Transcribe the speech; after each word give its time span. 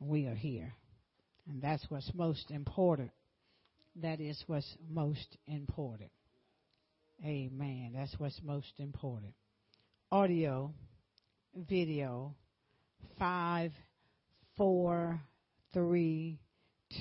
we 0.00 0.26
are 0.26 0.34
here. 0.34 0.74
And 1.48 1.62
that's 1.62 1.84
what's 1.88 2.10
most 2.14 2.50
important. 2.50 3.10
That 3.96 4.20
is 4.20 4.42
what's 4.46 4.76
most 4.90 5.36
important. 5.46 6.10
Amen. 7.24 7.92
That's 7.94 8.14
what's 8.18 8.40
most 8.44 8.72
important. 8.78 9.32
Audio, 10.12 10.72
video, 11.54 12.34
five, 13.18 13.72
four, 14.56 15.20
three, 15.72 16.38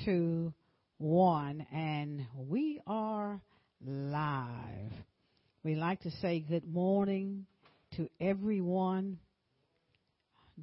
two, 0.06 0.54
one, 0.98 1.66
and 1.72 2.26
we 2.36 2.82
are 2.88 3.40
live. 3.86 4.92
We 5.64 5.76
like 5.76 6.02
to 6.02 6.12
say 6.22 6.40
good 6.40 6.68
morning 6.68 7.46
to 7.96 8.10
everyone. 8.20 9.20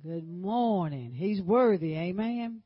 Good 0.02 0.28
morning. 0.28 1.12
He's 1.12 1.40
worthy, 1.40 1.94
amen. 1.94 2.62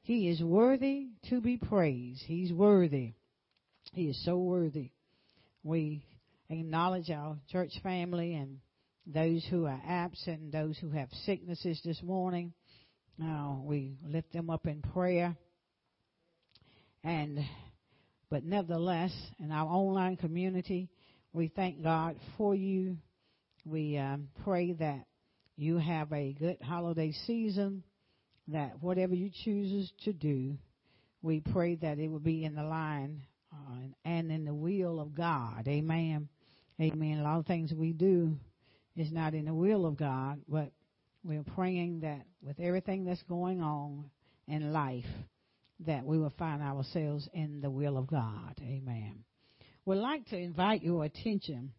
He 0.00 0.30
is 0.30 0.42
worthy 0.42 1.08
to 1.28 1.42
be 1.42 1.58
praised. 1.58 2.22
He's 2.24 2.54
worthy. 2.54 3.12
He 3.92 4.04
is 4.04 4.24
so 4.24 4.38
worthy. 4.38 4.92
We 5.62 6.06
acknowledge 6.48 7.10
our 7.10 7.36
church 7.52 7.72
family 7.82 8.34
and 8.34 8.60
those 9.06 9.44
who 9.50 9.66
are 9.66 9.80
absent, 9.86 10.52
those 10.52 10.78
who 10.78 10.88
have 10.88 11.10
sicknesses 11.26 11.82
this 11.84 12.02
morning. 12.02 12.54
Uh, 13.22 13.56
we 13.60 13.98
lift 14.02 14.32
them 14.32 14.48
up 14.48 14.66
in 14.66 14.80
prayer. 14.80 15.36
And, 17.04 17.40
but 18.30 18.42
nevertheless, 18.42 19.12
in 19.38 19.52
our 19.52 19.66
online 19.66 20.16
community, 20.16 20.88
we 21.34 21.48
thank 21.48 21.82
God 21.82 22.16
for 22.38 22.54
you. 22.54 22.96
We 23.66 23.98
um, 23.98 24.28
pray 24.42 24.72
that 24.72 25.04
you 25.56 25.78
have 25.78 26.12
a 26.12 26.32
good 26.32 26.58
holiday 26.62 27.12
season, 27.26 27.82
that 28.48 28.82
whatever 28.82 29.14
you 29.14 29.30
chooses 29.44 29.92
to 30.04 30.12
do, 30.12 30.56
we 31.22 31.40
pray 31.40 31.76
that 31.76 31.98
it 31.98 32.08
will 32.08 32.18
be 32.18 32.44
in 32.44 32.54
the 32.54 32.62
line 32.62 33.22
uh, 33.52 33.76
and 34.04 34.30
in 34.30 34.44
the 34.44 34.54
will 34.54 35.00
of 35.00 35.14
God. 35.14 35.66
Amen. 35.66 36.28
Amen. 36.80 37.18
A 37.18 37.22
lot 37.22 37.38
of 37.38 37.46
things 37.46 37.72
we 37.72 37.92
do 37.92 38.36
is 38.96 39.12
not 39.12 39.34
in 39.34 39.46
the 39.46 39.54
will 39.54 39.86
of 39.86 39.96
God, 39.96 40.40
but 40.48 40.72
we're 41.22 41.44
praying 41.44 42.00
that 42.00 42.26
with 42.42 42.60
everything 42.60 43.04
that's 43.04 43.22
going 43.22 43.62
on 43.62 44.10
in 44.46 44.72
life, 44.72 45.04
that 45.86 46.04
we 46.04 46.18
will 46.18 46.34
find 46.38 46.62
ourselves 46.62 47.28
in 47.32 47.60
the 47.60 47.70
will 47.70 47.96
of 47.96 48.06
God. 48.06 48.54
Amen. 48.60 49.24
We'd 49.86 49.96
like 49.96 50.26
to 50.26 50.36
invite 50.36 50.82
your 50.82 51.04
attention 51.04 51.72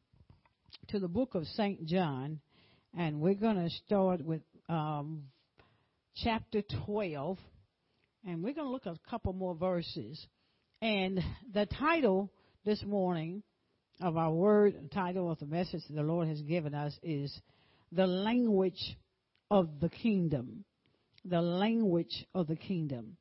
to 0.89 0.99
the 0.99 1.07
book 1.07 1.35
of 1.35 1.45
St. 1.47 1.85
John, 1.85 2.39
and 2.97 3.19
we're 3.19 3.33
going 3.33 3.57
to 3.57 3.69
start 3.85 4.23
with 4.23 4.41
um, 4.69 5.23
chapter 6.15 6.61
12, 6.85 7.37
and 8.25 8.41
we're 8.41 8.53
going 8.53 8.67
to 8.67 8.71
look 8.71 8.87
at 8.87 8.93
a 8.93 9.09
couple 9.09 9.33
more 9.33 9.53
verses. 9.53 10.25
And 10.81 11.19
the 11.53 11.65
title 11.65 12.31
this 12.63 12.81
morning 12.83 13.43
of 14.01 14.17
our 14.17 14.31
word 14.31 14.91
title 14.93 15.29
of 15.29 15.39
the 15.39 15.45
message 15.45 15.81
the 15.89 16.03
Lord 16.03 16.27
has 16.27 16.41
given 16.41 16.73
us 16.73 16.97
is 17.03 17.37
the 17.91 18.07
language 18.07 18.97
of 19.51 19.79
the 19.81 19.89
kingdom. 19.89 20.63
The 21.25 21.41
language 21.41 22.25
of 22.33 22.47
the 22.47 22.55
kingdom. 22.55 23.17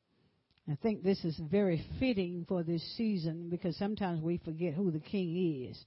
I 0.71 0.77
think 0.83 1.03
this 1.03 1.23
is 1.25 1.39
very 1.51 1.85
fitting 1.99 2.45
for 2.49 2.63
this 2.63 2.83
season 2.97 3.49
because 3.51 3.77
sometimes 3.77 4.23
we 4.23 4.39
forget 4.39 4.75
who 4.75 4.91
the 4.91 5.01
king 5.01 5.69
is. 5.69 5.85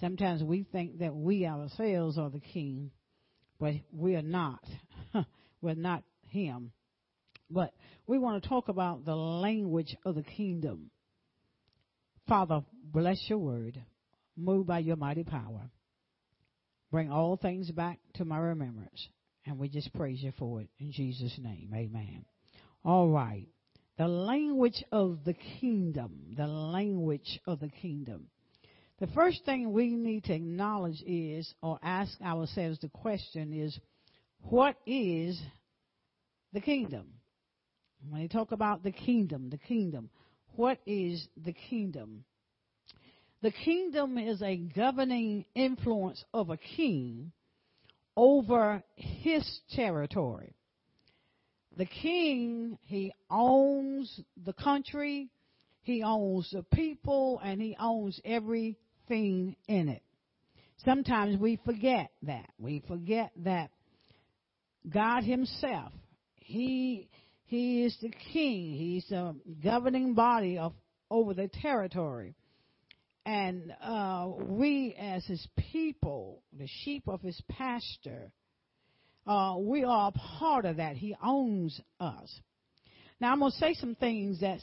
Sometimes 0.00 0.42
we 0.42 0.64
think 0.70 0.98
that 0.98 1.14
we 1.14 1.46
ourselves 1.46 2.18
are 2.18 2.30
the 2.30 2.40
king, 2.40 2.90
but 3.62 3.74
we 3.92 4.16
are 4.16 4.22
not. 4.22 4.64
We're 5.62 5.76
not 5.76 6.02
him. 6.26 6.72
But 7.48 7.72
we 8.08 8.18
want 8.18 8.42
to 8.42 8.48
talk 8.48 8.68
about 8.68 9.04
the 9.04 9.14
language 9.14 9.96
of 10.04 10.16
the 10.16 10.24
kingdom. 10.24 10.90
Father, 12.26 12.64
bless 12.82 13.18
your 13.28 13.38
word 13.38 13.80
move 14.36 14.66
by 14.66 14.80
your 14.80 14.96
mighty 14.96 15.22
power. 15.22 15.70
Bring 16.90 17.12
all 17.12 17.36
things 17.36 17.70
back 17.70 18.00
to 18.14 18.24
my 18.24 18.38
remembrance. 18.38 19.08
And 19.46 19.60
we 19.60 19.68
just 19.68 19.94
praise 19.94 20.20
you 20.20 20.32
for 20.36 20.60
it 20.62 20.68
in 20.80 20.90
Jesus' 20.90 21.38
name. 21.40 21.70
Amen. 21.72 22.24
All 22.84 23.10
right. 23.10 23.46
The 23.96 24.08
language 24.08 24.82
of 24.90 25.20
the 25.24 25.34
kingdom. 25.60 26.34
The 26.36 26.48
language 26.48 27.38
of 27.46 27.60
the 27.60 27.68
kingdom. 27.68 28.26
The 29.02 29.08
first 29.08 29.44
thing 29.44 29.72
we 29.72 29.96
need 29.96 30.22
to 30.26 30.34
acknowledge 30.34 31.02
is, 31.04 31.52
or 31.60 31.76
ask 31.82 32.20
ourselves 32.20 32.78
the 32.78 32.88
question 32.88 33.52
is, 33.52 33.76
what 34.42 34.76
is 34.86 35.42
the 36.52 36.60
kingdom? 36.60 37.08
When 38.08 38.22
you 38.22 38.28
talk 38.28 38.52
about 38.52 38.84
the 38.84 38.92
kingdom, 38.92 39.50
the 39.50 39.58
kingdom, 39.58 40.08
what 40.54 40.78
is 40.86 41.26
the 41.36 41.52
kingdom? 41.52 42.22
The 43.40 43.50
kingdom 43.50 44.18
is 44.18 44.40
a 44.40 44.54
governing 44.54 45.46
influence 45.56 46.24
of 46.32 46.50
a 46.50 46.56
king 46.56 47.32
over 48.16 48.84
his 48.94 49.62
territory. 49.72 50.54
The 51.76 51.86
king, 51.86 52.78
he 52.82 53.12
owns 53.28 54.20
the 54.44 54.52
country, 54.52 55.28
he 55.80 56.04
owns 56.04 56.48
the 56.52 56.62
people, 56.62 57.40
and 57.42 57.60
he 57.60 57.76
owns 57.80 58.20
everything 59.02 59.56
in 59.68 59.88
it. 59.88 60.02
Sometimes 60.84 61.38
we 61.38 61.58
forget 61.64 62.10
that. 62.22 62.50
We 62.58 62.82
forget 62.88 63.30
that 63.44 63.70
God 64.88 65.22
himself, 65.22 65.92
he, 66.36 67.08
he 67.44 67.84
is 67.84 67.96
the 68.02 68.12
king. 68.32 68.74
He's 68.74 69.06
the 69.08 69.36
governing 69.62 70.14
body 70.14 70.58
of, 70.58 70.74
over 71.10 71.34
the 71.34 71.48
territory. 71.48 72.34
And 73.24 73.72
uh, 73.80 74.28
we, 74.40 74.96
as 74.98 75.24
his 75.26 75.46
people, 75.70 76.42
the 76.58 76.66
sheep 76.82 77.04
of 77.06 77.20
his 77.20 77.40
pasture, 77.48 78.32
uh, 79.24 79.54
we 79.58 79.84
are 79.84 80.08
a 80.08 80.38
part 80.40 80.64
of 80.64 80.78
that. 80.78 80.96
He 80.96 81.14
owns 81.24 81.80
us. 82.00 82.40
Now, 83.20 83.30
I'm 83.30 83.38
going 83.38 83.52
to 83.52 83.58
say 83.58 83.74
some 83.74 83.94
things 83.94 84.40
that 84.40 84.58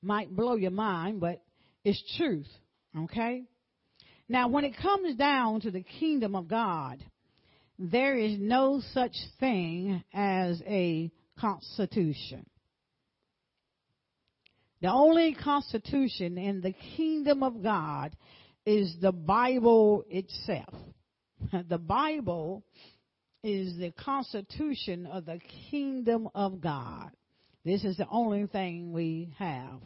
might 0.00 0.30
blow 0.30 0.54
your 0.54 0.70
mind, 0.70 1.20
but 1.20 1.42
it's 1.84 2.00
truth. 2.16 2.46
Okay? 2.96 3.44
Now, 4.28 4.48
when 4.48 4.64
it 4.64 4.76
comes 4.76 5.16
down 5.16 5.60
to 5.62 5.70
the 5.70 5.82
kingdom 5.82 6.34
of 6.34 6.48
God, 6.48 7.02
there 7.78 8.16
is 8.16 8.38
no 8.38 8.80
such 8.92 9.16
thing 9.40 10.02
as 10.12 10.62
a 10.66 11.10
constitution. 11.38 12.46
The 14.80 14.90
only 14.90 15.34
constitution 15.34 16.38
in 16.38 16.60
the 16.60 16.74
kingdom 16.96 17.42
of 17.42 17.62
God 17.62 18.16
is 18.66 18.94
the 19.00 19.12
Bible 19.12 20.04
itself. 20.08 20.74
The 21.68 21.78
Bible 21.78 22.62
is 23.42 23.76
the 23.76 23.92
constitution 23.92 25.06
of 25.06 25.26
the 25.26 25.40
kingdom 25.70 26.28
of 26.34 26.60
God. 26.60 27.10
This 27.64 27.84
is 27.84 27.96
the 27.96 28.06
only 28.08 28.46
thing 28.46 28.92
we 28.92 29.32
have. 29.38 29.80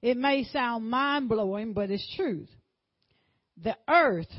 It 0.00 0.16
may 0.16 0.44
sound 0.44 0.88
mind 0.88 1.28
blowing, 1.28 1.72
but 1.72 1.90
it's 1.90 2.14
truth. 2.14 2.48
The 3.62 3.76
earth 3.88 4.30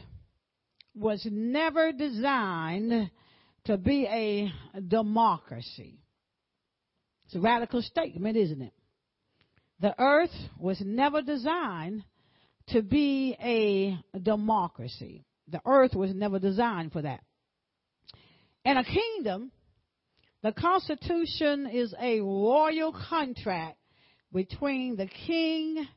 was 0.95 1.25
never 1.29 1.91
designed 1.91 3.11
to 3.65 3.77
be 3.77 4.05
a 4.05 4.51
democracy. 4.81 5.99
It's 7.25 7.35
a 7.35 7.39
radical 7.39 7.81
statement, 7.81 8.37
isn't 8.37 8.61
it? 8.61 8.73
The 9.81 9.93
earth 9.99 10.33
was 10.57 10.81
never 10.81 11.21
designed 11.21 12.03
to 12.69 12.81
be 12.81 13.35
a 13.41 13.97
democracy. 14.19 15.25
The 15.47 15.61
earth 15.65 15.93
was 15.95 16.13
never 16.13 16.39
designed 16.39 16.91
for 16.91 17.01
that. 17.01 17.21
In 18.65 18.77
a 18.77 18.83
kingdom, 18.83 19.51
the 20.41 20.51
Constitution 20.51 21.67
is 21.67 21.93
a 21.99 22.21
royal 22.21 22.93
contract 23.09 23.78
between 24.33 24.95
the 24.95 25.07
king 25.07 25.87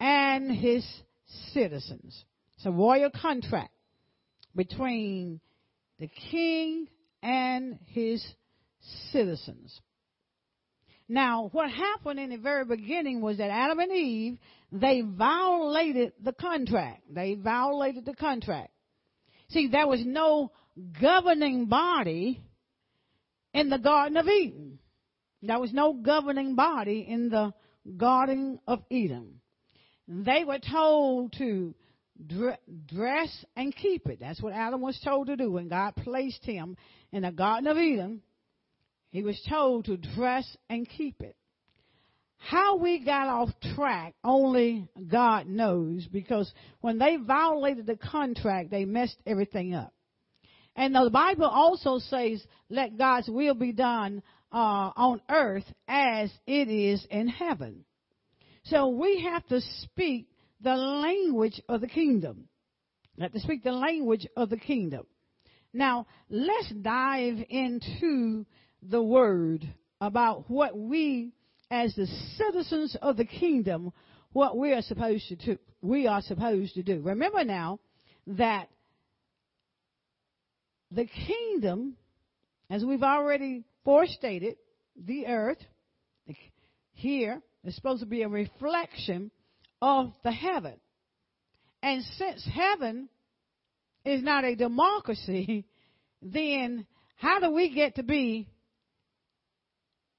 and 0.00 0.50
his 0.50 0.84
citizens. 1.52 2.24
It's 2.56 2.66
a 2.66 2.70
royal 2.70 3.10
contract 3.10 3.72
between 4.54 5.40
the 5.98 6.08
king 6.30 6.88
and 7.22 7.78
his 7.86 8.24
citizens. 9.12 9.80
Now, 11.08 11.48
what 11.52 11.70
happened 11.70 12.18
in 12.18 12.30
the 12.30 12.36
very 12.36 12.64
beginning 12.64 13.20
was 13.20 13.38
that 13.38 13.50
Adam 13.50 13.78
and 13.78 13.92
Eve, 13.92 14.38
they 14.72 15.02
violated 15.02 16.12
the 16.22 16.32
contract. 16.32 17.02
They 17.14 17.34
violated 17.34 18.04
the 18.04 18.14
contract. 18.14 18.72
See, 19.50 19.68
there 19.68 19.86
was 19.86 20.02
no 20.04 20.50
governing 21.00 21.66
body 21.66 22.42
in 23.54 23.70
the 23.70 23.78
Garden 23.78 24.16
of 24.16 24.26
Eden. 24.26 24.80
There 25.46 25.60
was 25.60 25.72
no 25.72 25.94
governing 25.94 26.54
body 26.54 27.06
in 27.08 27.28
the 27.28 27.52
Garden 27.96 28.58
of 28.66 28.82
Eden. 28.90 29.40
They 30.08 30.44
were 30.44 30.58
told 30.58 31.32
to 31.38 31.74
dress 32.86 33.44
and 33.56 33.74
keep 33.74 34.06
it. 34.08 34.18
That's 34.20 34.40
what 34.42 34.54
Adam 34.54 34.80
was 34.80 34.98
told 35.04 35.26
to 35.26 35.36
do 35.36 35.52
when 35.52 35.68
God 35.68 35.94
placed 35.96 36.44
him 36.44 36.76
in 37.12 37.22
the 37.22 37.32
Garden 37.32 37.68
of 37.68 37.76
Eden 37.76 38.22
He 39.10 39.22
was 39.22 39.40
told 39.48 39.86
to 39.86 39.96
dress 39.96 40.56
and 40.68 40.88
keep 40.88 41.22
it. 41.22 41.36
How 42.36 42.76
we 42.76 43.04
got 43.04 43.28
off 43.28 43.48
track, 43.74 44.14
only 44.22 44.88
God 45.08 45.46
knows, 45.46 46.06
because 46.06 46.52
when 46.80 46.98
they 46.98 47.16
violated 47.16 47.86
the 47.86 47.96
contract, 47.96 48.70
they 48.70 48.84
messed 48.84 49.16
everything 49.26 49.74
up. 49.74 49.92
And 50.76 50.94
the 50.94 51.08
Bible 51.10 51.46
also 51.46 51.98
says, 51.98 52.44
let 52.68 52.98
God's 52.98 53.28
will 53.28 53.54
be 53.54 53.72
done 53.72 54.22
uh, 54.56 54.90
on 54.96 55.20
earth 55.28 55.70
as 55.86 56.30
it 56.46 56.70
is 56.70 57.06
in 57.10 57.28
heaven. 57.28 57.84
So 58.64 58.88
we 58.88 59.20
have 59.30 59.46
to 59.48 59.60
speak 59.82 60.28
the 60.62 60.74
language 60.74 61.60
of 61.68 61.82
the 61.82 61.86
kingdom. 61.86 62.48
We 63.18 63.24
have 63.24 63.34
to 63.34 63.40
speak 63.40 63.62
the 63.62 63.72
language 63.72 64.26
of 64.34 64.48
the 64.48 64.56
kingdom. 64.56 65.04
Now, 65.74 66.06
let's 66.30 66.72
dive 66.80 67.36
into 67.50 68.46
the 68.82 69.02
word 69.02 69.68
about 70.00 70.50
what 70.50 70.74
we, 70.74 71.32
as 71.70 71.94
the 71.94 72.06
citizens 72.38 72.96
of 73.02 73.18
the 73.18 73.26
kingdom, 73.26 73.92
what 74.32 74.56
we 74.56 74.72
are 74.72 74.82
supposed 74.82 75.28
to 75.28 75.36
do. 75.36 75.58
We 75.82 76.06
are 76.06 76.22
supposed 76.22 76.74
to 76.74 76.82
do. 76.82 77.02
Remember 77.02 77.44
now 77.44 77.78
that 78.26 78.70
the 80.90 81.04
kingdom, 81.04 81.96
as 82.70 82.86
we've 82.86 83.02
already 83.02 83.64
forestated, 83.86 84.56
the 85.02 85.26
earth 85.28 85.62
here 86.92 87.40
is 87.64 87.74
supposed 87.76 88.00
to 88.00 88.06
be 88.06 88.22
a 88.22 88.28
reflection 88.28 89.30
of 89.80 90.12
the 90.24 90.32
heaven. 90.32 90.74
And 91.82 92.02
since 92.18 92.46
heaven 92.52 93.08
is 94.04 94.22
not 94.22 94.44
a 94.44 94.56
democracy, 94.56 95.64
then 96.22 96.86
how 97.16 97.38
do 97.38 97.52
we 97.52 97.72
get 97.72 97.94
to 97.94 98.02
be 98.02 98.48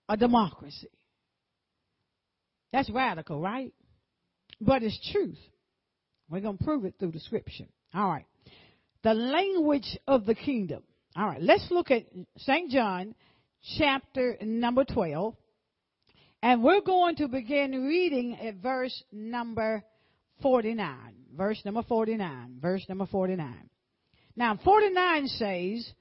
a 0.07 0.15
democracy? 0.15 0.89
That's 2.71 2.89
radical, 2.89 3.41
right? 3.41 3.73
But 4.61 4.81
it's 4.81 5.11
truth. 5.11 5.37
We're 6.29 6.41
going 6.41 6.57
to 6.57 6.63
prove 6.63 6.85
it 6.85 6.95
through 6.99 7.11
the 7.11 7.19
scripture. 7.19 7.67
All 7.93 8.09
right. 8.09 8.25
The 9.03 9.13
language 9.13 9.97
of 10.07 10.25
the 10.25 10.35
kingdom. 10.35 10.83
All 11.15 11.27
right. 11.27 11.41
Let's 11.41 11.67
look 11.69 11.91
at 11.91 12.03
St. 12.37 12.71
John 12.71 13.13
chapter 13.77 14.37
number 14.41 14.83
12. 14.83 15.35
And 16.41 16.63
we're 16.63 16.81
going 16.81 17.15
to 17.17 17.27
begin 17.27 17.85
reading 17.85 18.37
at 18.39 18.55
verse 18.55 19.03
number 19.11 19.83
49. 20.41 20.97
Verse 21.35 21.61
number 21.65 21.83
49. 21.83 22.57
Verse 22.61 22.85
number 22.87 23.05
49. 23.05 23.69
Now, 24.35 24.59
49 24.63 25.27
says, 25.27 25.91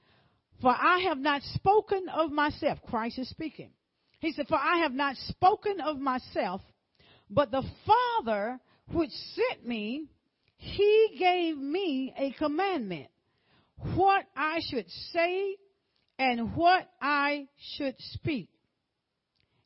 For 0.61 0.69
I 0.69 1.05
have 1.09 1.17
not 1.17 1.41
spoken 1.55 2.07
of 2.13 2.31
myself. 2.31 2.79
Christ 2.87 3.17
is 3.19 3.29
speaking. 3.29 3.71
He 4.19 4.31
said, 4.31 4.47
For 4.47 4.57
I 4.57 4.79
have 4.83 4.93
not 4.93 5.15
spoken 5.27 5.81
of 5.81 5.99
myself, 5.99 6.61
but 7.29 7.51
the 7.51 7.63
Father 7.85 8.59
which 8.93 9.11
sent 9.11 9.67
me, 9.67 10.05
he 10.57 11.17
gave 11.19 11.57
me 11.57 12.13
a 12.17 12.31
commandment, 12.31 13.07
what 13.95 14.25
I 14.35 14.59
should 14.69 14.89
say 15.11 15.55
and 16.19 16.55
what 16.55 16.89
I 17.01 17.47
should 17.75 17.95
speak. 18.13 18.49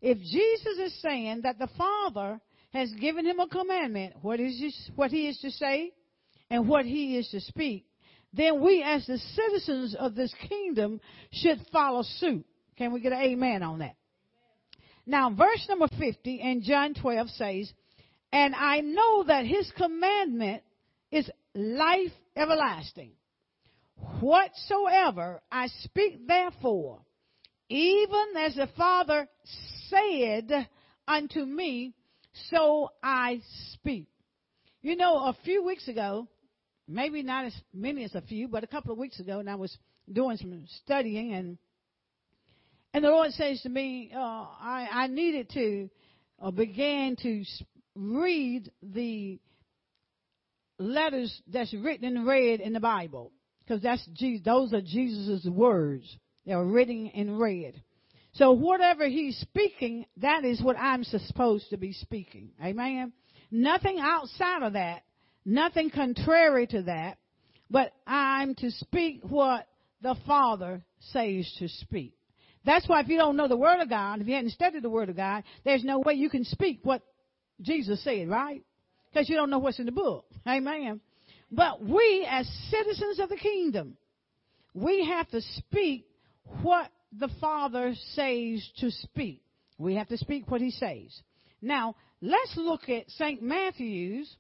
If 0.02 0.18
Jesus 0.18 0.78
is 0.80 1.02
saying 1.02 1.42
that 1.44 1.60
the 1.60 1.70
Father 1.78 2.40
has 2.74 2.92
given 2.94 3.26
him 3.26 3.40
a 3.40 3.48
commandment, 3.48 4.16
what 4.22 4.40
is 4.40 4.60
this, 4.60 4.92
what 4.96 5.12
he 5.12 5.28
is 5.28 5.38
to 5.40 5.52
say 5.52 5.94
and 6.50 6.68
what 6.68 6.86
he 6.86 7.18
is 7.18 7.30
to 7.30 7.40
speak, 7.42 7.86
then 8.34 8.62
we 8.62 8.82
as 8.82 9.06
the 9.06 9.18
citizens 9.18 9.96
of 9.98 10.16
this 10.16 10.34
kingdom 10.48 11.00
should 11.32 11.62
follow 11.72 12.04
suit. 12.04 12.46
Can 12.78 12.94
we 12.94 13.02
get 13.02 13.12
an 13.12 13.22
amen 13.22 13.62
on 13.62 13.80
that? 13.80 13.96
Now, 15.06 15.30
verse 15.30 15.66
number 15.68 15.88
50 16.00 16.36
in 16.42 16.64
John 16.64 16.94
12 16.94 17.30
says, 17.32 17.72
And 18.32 18.56
I 18.56 18.80
know 18.80 19.26
that 19.26 19.46
his 19.46 19.70
commandment 19.76 20.64
is 21.12 21.30
life 21.54 22.12
everlasting. 22.36 23.12
Whatsoever 24.20 25.42
I 25.52 25.68
speak 25.84 26.28
therefore, 26.28 27.02
even 27.70 28.26
as 28.38 28.56
the 28.56 28.68
Father 28.78 29.28
said 29.90 30.68
unto 31.08 31.46
me, 31.46 31.94
so 32.50 32.92
I 33.02 33.42
speak. 33.74 34.08
You 34.82 34.96
know, 34.96 35.26
a 35.26 35.38
few 35.44 35.64
weeks 35.64 35.88
ago, 35.88 36.28
maybe 36.88 37.24
not 37.24 37.46
as 37.46 37.56
many 37.74 38.04
as 38.04 38.16
a 38.16 38.22
few, 38.22 38.48
but 38.48 38.64
a 38.64 38.68
couple 38.68 38.92
of 38.92 38.98
weeks 38.98 39.20
ago, 39.20 39.40
and 39.40 39.50
I 39.50 39.56
was 39.56 39.76
doing 40.12 40.38
some 40.38 40.66
studying, 40.84 41.34
and 41.34 41.58
and 42.94 43.04
the 43.04 43.10
Lord 43.10 43.32
says 43.32 43.62
to 43.62 43.70
me, 43.70 44.12
uh, 44.14 44.20
I, 44.20 44.88
I 44.92 45.08
needed 45.08 45.50
to 45.52 45.90
uh, 46.42 46.52
begin 46.52 47.16
to 47.22 47.46
read 47.96 48.70
the 48.84 49.40
letters 50.78 51.42
that's 51.48 51.74
written 51.74 52.18
and 52.18 52.28
read 52.28 52.60
in 52.60 52.74
the 52.74 52.80
Bible, 52.82 53.32
because 53.64 53.82
that's 53.82 54.06
Jesus, 54.14 54.44
those 54.44 54.74
are 54.74 54.82
Jesus' 54.82 55.46
words. 55.46 56.18
They 56.46 56.54
are 56.54 56.66
written 56.66 57.12
and 57.14 57.40
read. 57.40 57.82
So 58.34 58.52
whatever 58.52 59.08
he's 59.08 59.38
speaking, 59.38 60.06
that 60.18 60.46
is 60.46 60.62
what 60.62 60.78
I'm 60.78 61.04
supposed 61.04 61.70
to 61.70 61.78
be 61.78 61.94
speaking. 61.94 62.52
Amen. 62.64 63.14
Nothing 63.52 64.00
outside 64.00 64.64
of 64.64 64.74
that, 64.74 65.04
nothing 65.46 65.90
contrary 65.90 66.68
to 66.68 66.84
that, 66.84 67.18
but 67.70 67.92
I'm 68.08 68.56
to 68.56 68.72
speak 68.72 69.22
what 69.24 69.68
the 70.02 70.16
Father 70.26 70.84
says 71.12 71.54
to 71.60 71.68
speak. 71.68 72.16
That's 72.66 72.88
why 72.88 73.02
if 73.02 73.08
you 73.10 73.18
don't 73.18 73.36
know 73.36 73.48
the 73.48 73.58
Word 73.58 73.82
of 73.82 73.90
God, 73.90 74.22
if 74.22 74.28
you 74.28 74.36
hadn't 74.36 74.52
studied 74.52 74.84
the 74.84 74.90
Word 74.90 75.10
of 75.10 75.16
God, 75.16 75.44
there's 75.66 75.84
no 75.84 76.00
way 76.00 76.14
you 76.14 76.30
can 76.30 76.46
speak 76.46 76.80
what 76.84 77.02
Jesus 77.62 78.04
said, 78.04 78.30
right? 78.30 78.64
Because 79.12 79.30
you 79.30 79.36
don't 79.36 79.50
know 79.50 79.60
what's 79.60 79.80
in 79.80 79.86
the 79.86 79.92
book. 79.92 80.26
Amen. 80.48 81.02
But 81.52 81.84
we, 81.84 82.26
as 82.30 82.50
citizens 82.70 83.20
of 83.20 83.30
the 83.30 83.38
kingdom, 83.38 83.98
we 84.74 85.06
have 85.06 85.30
to 85.30 85.42
speak 85.42 86.06
what 86.62 86.90
the 87.12 87.30
Father 87.42 87.94
says 88.14 88.68
to 88.78 88.90
speak. 88.90 89.42
We 89.78 89.96
have 89.96 90.08
to 90.10 90.18
speak 90.18 90.50
what 90.50 90.62
He 90.62 90.72
says. 90.72 91.22
Now, 91.62 91.96
let's 92.22 92.56
look 92.56 92.88
at 92.88 93.10
St. 93.12 93.42
Matthew's 93.42 94.34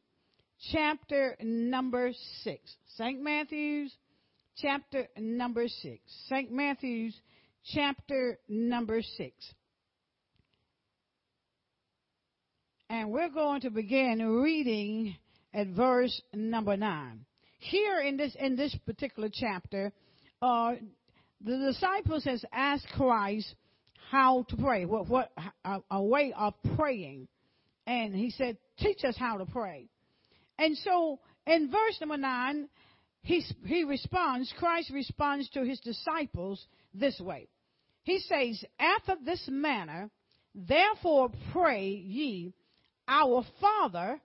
chapter 0.71 1.35
number 1.41 2.11
6. 2.43 2.59
St. 2.95 3.21
Matthew's 3.21 3.93
chapter 4.57 5.07
number 5.17 5.67
6. 5.67 5.99
St. 6.29 6.51
Matthew's 6.51 7.19
chapter 7.73 8.39
number 8.47 9.01
6. 9.01 9.35
And 12.89 13.09
we're 13.09 13.29
going 13.29 13.61
to 13.61 13.69
begin 13.69 14.25
reading 14.25 15.15
at 15.53 15.67
verse 15.67 16.21
number 16.33 16.77
9. 16.77 17.25
Here 17.59 17.99
in 18.01 18.17
this 18.17 18.35
in 18.39 18.55
this 18.55 18.75
particular 18.85 19.29
chapter, 19.31 19.91
uh, 20.41 20.73
the 21.41 21.57
disciples 21.57 22.23
has 22.25 22.43
asked 22.51 22.87
Christ 22.95 23.53
how 24.09 24.45
to 24.49 24.57
pray, 24.57 24.85
what, 24.85 25.07
what 25.07 25.31
a, 25.63 25.79
a 25.91 26.03
way 26.03 26.33
of 26.35 26.53
praying, 26.75 27.27
and 27.85 28.15
he 28.15 28.31
said, 28.31 28.57
"Teach 28.79 29.03
us 29.03 29.15
how 29.15 29.37
to 29.37 29.45
pray." 29.45 29.89
And 30.57 30.75
so, 30.77 31.19
in 31.45 31.69
verse 31.69 31.99
number 32.01 32.17
nine, 32.17 32.67
he 33.21 33.45
he 33.65 33.83
responds. 33.83 34.51
Christ 34.57 34.89
responds 34.91 35.49
to 35.49 35.63
his 35.63 35.79
disciples 35.81 36.65
this 36.93 37.19
way. 37.19 37.47
He 38.03 38.19
says, 38.19 38.63
"After 38.79 39.15
this 39.23 39.47
manner, 39.47 40.09
therefore 40.55 41.29
pray 41.53 41.89
ye, 41.89 42.53
our 43.07 43.45
Father, 43.59 44.19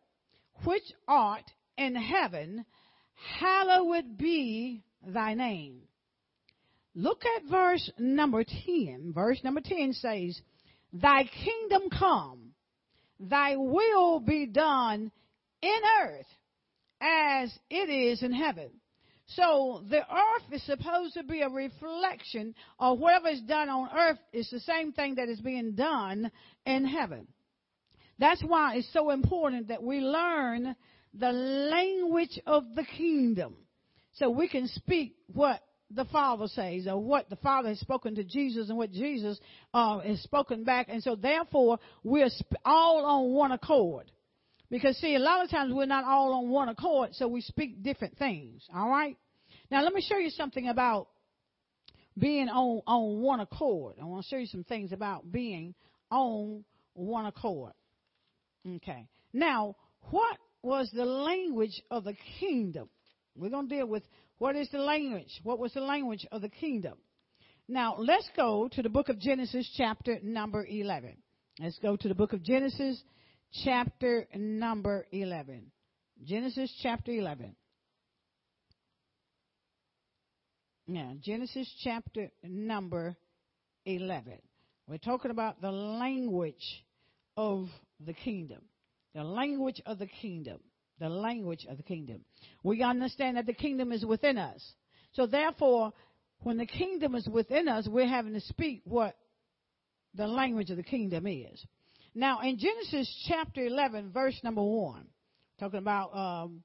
which 0.64 0.92
art 1.06 1.50
in 1.76 1.94
heaven, 1.94 2.64
hallowed 3.14 4.16
be 4.16 4.82
thy 5.06 5.34
name." 5.34 5.82
Look 6.94 7.22
at 7.26 7.50
verse 7.50 7.90
number 7.98 8.42
10. 8.42 9.12
Verse 9.14 9.44
number 9.44 9.60
10 9.60 9.92
says, 9.92 10.40
Thy 10.94 11.24
kingdom 11.24 11.90
come, 11.90 12.52
thy 13.20 13.56
will 13.56 14.18
be 14.20 14.46
done 14.46 15.12
in 15.60 15.80
earth 16.02 16.26
as 17.00 17.52
it 17.68 17.90
is 17.90 18.22
in 18.22 18.32
heaven. 18.32 18.70
So 19.26 19.84
the 19.90 20.00
earth 20.00 20.52
is 20.52 20.62
supposed 20.62 21.14
to 21.14 21.22
be 21.22 21.42
a 21.42 21.50
reflection 21.50 22.54
of 22.78 22.98
whatever 22.98 23.28
is 23.28 23.42
done 23.42 23.68
on 23.68 23.90
earth 23.94 24.18
is 24.32 24.48
the 24.50 24.60
same 24.60 24.92
thing 24.92 25.16
that 25.16 25.28
is 25.28 25.40
being 25.40 25.74
done 25.74 26.30
in 26.64 26.86
heaven. 26.86 27.26
That's 28.18 28.42
why 28.42 28.76
it's 28.76 28.92
so 28.92 29.10
important 29.10 29.68
that 29.68 29.82
we 29.82 30.00
learn 30.00 30.74
the 31.12 31.32
language 31.32 32.38
of 32.46 32.64
the 32.74 32.84
kingdom 32.84 33.56
so 34.14 34.30
we 34.30 34.48
can 34.48 34.68
speak 34.68 35.14
what 35.32 35.60
the 35.90 36.04
Father 36.06 36.48
says, 36.48 36.86
or 36.88 36.98
what 36.98 37.30
the 37.30 37.36
Father 37.36 37.68
has 37.68 37.78
spoken 37.78 38.16
to 38.16 38.24
Jesus 38.24 38.68
and 38.68 38.78
what 38.78 38.90
Jesus 38.90 39.38
uh, 39.72 40.00
has 40.00 40.20
spoken 40.20 40.64
back. 40.64 40.88
And 40.88 41.02
so, 41.02 41.14
therefore, 41.14 41.78
we're 42.02 42.28
all 42.64 43.04
on 43.04 43.32
one 43.32 43.52
accord. 43.52 44.10
Because, 44.68 44.96
see, 44.96 45.14
a 45.14 45.20
lot 45.20 45.44
of 45.44 45.50
times 45.50 45.72
we're 45.72 45.86
not 45.86 46.04
all 46.04 46.34
on 46.34 46.48
one 46.48 46.68
accord, 46.68 47.10
so 47.14 47.28
we 47.28 47.40
speak 47.40 47.84
different 47.84 48.18
things. 48.18 48.66
All 48.74 48.88
right? 48.88 49.16
Now, 49.70 49.82
let 49.84 49.92
me 49.92 50.00
show 50.00 50.16
you 50.16 50.30
something 50.30 50.68
about 50.68 51.08
being 52.18 52.48
on, 52.48 52.82
on 52.86 53.20
one 53.20 53.40
accord. 53.40 53.96
I 54.00 54.06
want 54.06 54.24
to 54.24 54.28
show 54.28 54.38
you 54.38 54.46
some 54.46 54.64
things 54.64 54.90
about 54.90 55.30
being 55.30 55.74
on 56.10 56.64
one 56.94 57.26
accord. 57.26 57.72
Okay. 58.66 59.06
Now, 59.32 59.76
what 60.10 60.38
was 60.62 60.90
the 60.92 61.04
language 61.04 61.80
of 61.90 62.04
the 62.04 62.16
kingdom? 62.40 62.88
We're 63.36 63.50
going 63.50 63.68
to 63.68 63.74
deal 63.76 63.86
with 63.86 64.02
what 64.38 64.56
is 64.56 64.68
the 64.70 64.78
language? 64.78 65.40
What 65.42 65.58
was 65.58 65.72
the 65.72 65.80
language 65.80 66.26
of 66.32 66.42
the 66.42 66.48
kingdom? 66.48 66.94
Now, 67.68 67.96
let's 67.98 68.28
go 68.36 68.68
to 68.72 68.82
the 68.82 68.88
book 68.88 69.08
of 69.08 69.18
Genesis, 69.18 69.68
chapter 69.76 70.18
number 70.22 70.64
11. 70.64 71.16
Let's 71.58 71.78
go 71.78 71.96
to 71.96 72.08
the 72.08 72.14
book 72.14 72.32
of 72.32 72.42
Genesis, 72.42 73.02
chapter 73.64 74.26
number 74.34 75.06
11. 75.10 75.70
Genesis, 76.24 76.72
chapter 76.82 77.12
11. 77.12 77.56
Now, 80.86 81.14
Genesis, 81.20 81.68
chapter 81.82 82.30
number 82.44 83.16
11. 83.84 84.38
We're 84.86 84.98
talking 84.98 85.30
about 85.30 85.60
the 85.60 85.72
language 85.72 86.84
of 87.36 87.68
the 88.04 88.12
kingdom. 88.12 88.62
The 89.14 89.24
language 89.24 89.80
of 89.86 89.98
the 89.98 90.06
kingdom. 90.06 90.58
The 90.98 91.08
language 91.08 91.66
of 91.68 91.76
the 91.76 91.82
kingdom. 91.82 92.24
We 92.62 92.82
understand 92.82 93.36
that 93.36 93.46
the 93.46 93.54
kingdom 93.54 93.92
is 93.92 94.04
within 94.04 94.38
us. 94.38 94.62
So 95.12 95.26
therefore, 95.26 95.92
when 96.40 96.56
the 96.56 96.66
kingdom 96.66 97.14
is 97.14 97.26
within 97.26 97.68
us, 97.68 97.88
we're 97.88 98.06
having 98.06 98.34
to 98.34 98.40
speak 98.40 98.82
what 98.84 99.16
the 100.14 100.26
language 100.26 100.70
of 100.70 100.76
the 100.76 100.82
kingdom 100.82 101.26
is. 101.26 101.64
Now, 102.14 102.40
in 102.40 102.58
Genesis 102.58 103.24
chapter 103.28 103.64
11, 103.66 104.10
verse 104.10 104.38
number 104.42 104.62
1, 104.62 105.06
talking 105.60 105.78
about 105.78 106.16
um, 106.16 106.62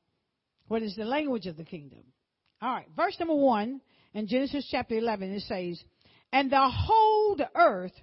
what 0.68 0.82
is 0.82 0.96
the 0.96 1.04
language 1.04 1.46
of 1.46 1.58
the 1.58 1.66
kingdom. 1.66 2.04
All 2.62 2.74
right, 2.74 2.88
verse 2.96 3.18
number 3.20 3.36
1 3.36 3.82
in 4.14 4.28
Genesis 4.28 4.68
chapter 4.70 4.96
11, 4.96 5.34
it 5.34 5.42
says, 5.42 5.84
And 6.32 6.52
the 6.52 6.70
whole 6.70 7.38
earth 7.56 7.94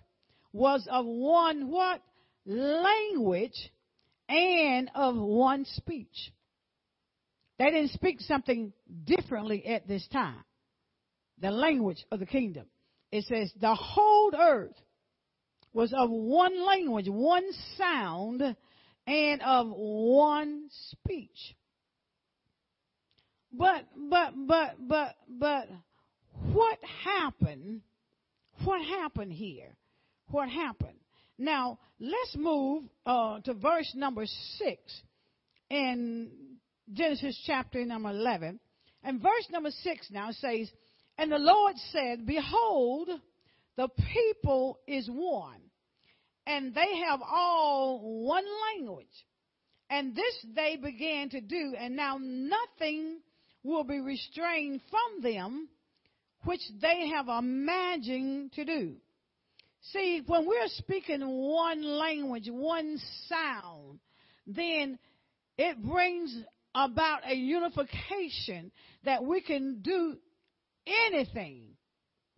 was 0.52 0.86
of 0.90 1.06
one 1.06 1.70
what? 1.70 2.02
Language 2.48 3.70
and 4.28 4.90
of 4.94 5.16
one 5.16 5.66
speech. 5.66 6.32
They 7.58 7.66
didn't 7.66 7.90
speak 7.90 8.20
something 8.20 8.72
differently 9.04 9.66
at 9.66 9.86
this 9.86 10.06
time. 10.08 10.42
The 11.40 11.50
language 11.50 12.04
of 12.10 12.20
the 12.20 12.26
kingdom. 12.26 12.66
It 13.12 13.24
says 13.26 13.52
the 13.60 13.74
whole 13.74 14.32
earth 14.34 14.74
was 15.72 15.92
of 15.96 16.10
one 16.10 16.64
language, 16.64 17.06
one 17.08 17.44
sound, 17.76 18.42
and 19.06 19.42
of 19.42 19.68
one 19.70 20.68
speech. 20.90 21.54
But, 23.52 23.84
but, 23.96 24.32
but, 24.46 24.76
but, 24.88 25.16
but, 25.28 25.68
what 26.52 26.78
happened? 27.04 27.82
What 28.64 28.82
happened 28.82 29.32
here? 29.32 29.76
What 30.30 30.48
happened? 30.48 30.98
Now, 31.38 31.78
let's 32.00 32.36
move 32.36 32.84
uh, 33.06 33.40
to 33.40 33.54
verse 33.54 33.92
number 33.94 34.26
6 34.26 35.02
in 35.70 36.30
Genesis 36.92 37.40
chapter 37.46 37.84
number 37.84 38.10
11. 38.10 38.58
And 39.04 39.22
verse 39.22 39.46
number 39.50 39.70
6 39.70 40.10
now 40.10 40.30
says, 40.32 40.68
And 41.16 41.30
the 41.30 41.38
Lord 41.38 41.76
said, 41.92 42.26
Behold, 42.26 43.08
the 43.76 43.88
people 44.12 44.80
is 44.88 45.08
one, 45.08 45.60
and 46.46 46.74
they 46.74 46.98
have 47.08 47.20
all 47.22 48.24
one 48.26 48.44
language. 48.74 49.06
And 49.90 50.14
this 50.14 50.46
they 50.54 50.76
began 50.76 51.30
to 51.30 51.40
do, 51.40 51.74
and 51.78 51.94
now 51.94 52.18
nothing 52.20 53.20
will 53.62 53.84
be 53.84 54.00
restrained 54.00 54.80
from 54.90 55.22
them 55.22 55.68
which 56.44 56.60
they 56.80 57.08
have 57.08 57.28
imagined 57.28 58.52
to 58.54 58.64
do. 58.64 58.96
See, 59.92 60.22
when 60.26 60.46
we're 60.46 60.68
speaking 60.68 61.20
one 61.26 61.82
language, 61.82 62.48
one 62.50 62.98
sound, 63.28 64.00
then 64.46 64.98
it 65.56 65.82
brings 65.82 66.36
about 66.74 67.20
a 67.28 67.34
unification 67.34 68.70
that 69.04 69.24
we 69.24 69.40
can 69.40 69.80
do 69.82 70.16
anything 70.86 71.76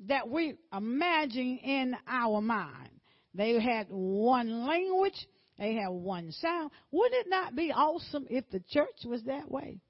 that 0.07 0.29
we 0.29 0.55
imagine 0.73 1.59
in 1.59 1.97
our 2.07 2.41
mind. 2.41 2.91
They 3.35 3.61
had 3.61 3.87
one 3.91 4.67
language, 4.67 5.27
they 5.59 5.75
had 5.75 5.91
one 5.91 6.33
sound. 6.33 6.71
Would 6.91 7.13
it 7.13 7.27
not 7.29 7.55
be 7.55 7.73
awesome 7.73 8.27
if 8.31 8.49
the 8.51 8.63
church 8.71 9.05
was 9.05 9.23
that 9.25 9.51
way? 9.51 9.81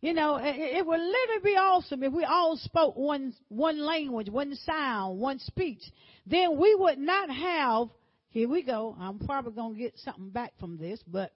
You 0.00 0.14
know, 0.14 0.36
it, 0.36 0.54
it 0.56 0.86
would 0.86 1.00
literally 1.00 1.42
be 1.42 1.56
awesome 1.56 2.02
if 2.04 2.12
we 2.12 2.24
all 2.24 2.56
spoke 2.56 2.96
one 2.96 3.34
one 3.48 3.80
language, 3.80 4.28
one 4.30 4.54
sound, 4.54 5.18
one 5.18 5.40
speech. 5.40 5.82
Then 6.26 6.58
we 6.58 6.74
would 6.74 6.98
not 6.98 7.30
have. 7.30 7.88
Here 8.30 8.48
we 8.48 8.62
go. 8.62 8.96
I'm 9.00 9.18
probably 9.18 9.52
going 9.52 9.74
to 9.74 9.80
get 9.80 9.98
something 9.98 10.30
back 10.30 10.52
from 10.60 10.76
this, 10.76 11.02
but 11.06 11.32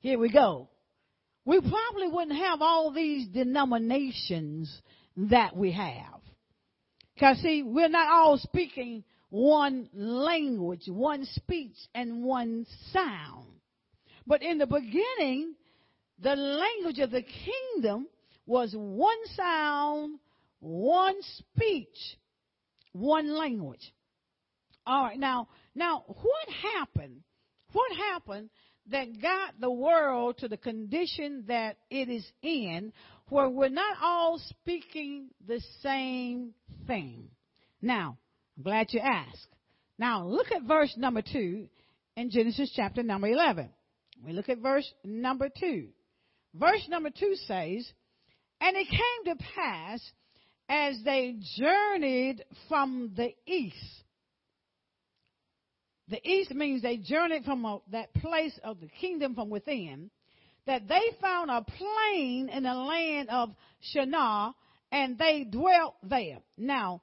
here 0.00 0.18
we 0.18 0.30
go. 0.30 0.68
We 1.46 1.60
probably 1.60 2.08
wouldn't 2.08 2.38
have 2.38 2.60
all 2.60 2.92
these 2.92 3.28
denominations 3.28 4.82
that 5.16 5.56
we 5.56 5.72
have. 5.72 6.20
Because 7.14 7.38
see, 7.38 7.62
we're 7.62 7.88
not 7.88 8.08
all 8.08 8.38
speaking 8.38 9.04
one 9.30 9.88
language, 9.94 10.82
one 10.88 11.24
speech, 11.24 11.76
and 11.94 12.22
one 12.22 12.66
sound. 12.92 13.46
But 14.26 14.42
in 14.42 14.58
the 14.58 14.66
beginning, 14.66 15.54
the 16.20 16.36
language 16.36 16.98
of 16.98 17.10
the 17.10 17.22
kingdom 17.22 18.06
was 18.46 18.74
one 18.76 19.16
sound, 19.36 20.18
one 20.60 21.16
speech, 21.38 22.18
one 22.92 23.36
language. 23.36 23.92
All 24.86 25.04
right, 25.04 25.18
now, 25.18 25.48
now, 25.74 26.04
what 26.06 26.48
happened? 26.76 27.22
What 27.72 27.90
happened 27.96 28.50
that 28.90 29.20
got 29.20 29.58
the 29.60 29.70
world 29.70 30.38
to 30.38 30.48
the 30.48 30.56
condition 30.56 31.44
that 31.48 31.78
it 31.90 32.08
is 32.08 32.24
in, 32.42 32.92
where 33.28 33.48
we're 33.48 33.68
not 33.70 33.96
all 34.02 34.38
speaking 34.50 35.30
the 35.46 35.60
same 35.82 36.52
thing? 36.86 37.30
Now, 37.80 38.18
I'm 38.56 38.62
glad 38.62 38.88
you 38.90 39.00
asked. 39.00 39.48
Now, 39.98 40.26
look 40.26 40.52
at 40.52 40.62
verse 40.62 40.94
number 40.96 41.22
two 41.22 41.68
in 42.16 42.30
Genesis 42.30 42.72
chapter 42.74 43.02
number 43.02 43.28
11. 43.28 43.70
We 44.24 44.32
look 44.32 44.48
at 44.48 44.58
verse 44.58 44.90
number 45.04 45.48
two. 45.48 45.88
Verse 46.54 46.86
number 46.88 47.10
two 47.10 47.34
says, 47.46 47.86
And 48.60 48.76
it 48.76 48.88
came 48.88 49.36
to 49.36 49.44
pass 49.56 50.00
as 50.68 50.96
they 51.04 51.36
journeyed 51.56 52.44
from 52.68 53.12
the 53.16 53.30
east. 53.46 53.76
The 56.08 56.26
east 56.26 56.52
means 56.52 56.82
they 56.82 56.98
journeyed 56.98 57.44
from 57.44 57.64
a, 57.64 57.78
that 57.90 58.14
place 58.14 58.58
of 58.62 58.80
the 58.80 58.88
kingdom 59.00 59.34
from 59.34 59.50
within, 59.50 60.10
that 60.66 60.86
they 60.86 61.02
found 61.20 61.50
a 61.50 61.62
plain 61.62 62.48
in 62.50 62.62
the 62.62 62.74
land 62.74 63.30
of 63.30 63.50
Shinar, 63.80 64.54
and 64.92 65.18
they 65.18 65.44
dwelt 65.44 65.96
there. 66.02 66.38
Now, 66.56 67.02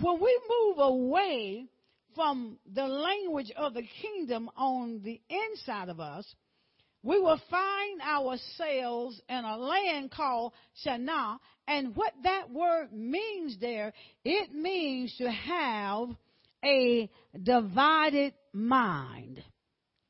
when 0.00 0.20
we 0.20 0.40
move 0.48 0.78
away 0.78 1.66
from 2.14 2.58
the 2.72 2.86
language 2.86 3.50
of 3.56 3.74
the 3.74 3.84
kingdom 4.00 4.48
on 4.56 5.02
the 5.02 5.20
inside 5.28 5.88
of 5.88 6.00
us, 6.00 6.24
we 7.04 7.20
will 7.20 7.40
find 7.50 8.00
ourselves 8.00 9.20
in 9.28 9.44
a 9.44 9.58
land 9.58 10.10
called 10.10 10.54
Shinar. 10.82 11.38
And 11.68 11.94
what 11.94 12.14
that 12.24 12.50
word 12.50 12.92
means 12.92 13.58
there, 13.60 13.92
it 14.24 14.52
means 14.54 15.14
to 15.18 15.30
have 15.30 16.08
a 16.64 17.10
divided 17.40 18.32
mind. 18.54 19.44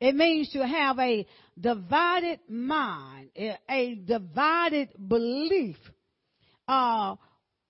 It 0.00 0.14
means 0.14 0.50
to 0.50 0.64
have 0.64 0.98
a 1.00 1.26
divided 1.60 2.38
mind, 2.48 3.30
a 3.36 3.94
divided 3.96 4.90
belief. 5.08 5.76
Uh, 6.68 7.16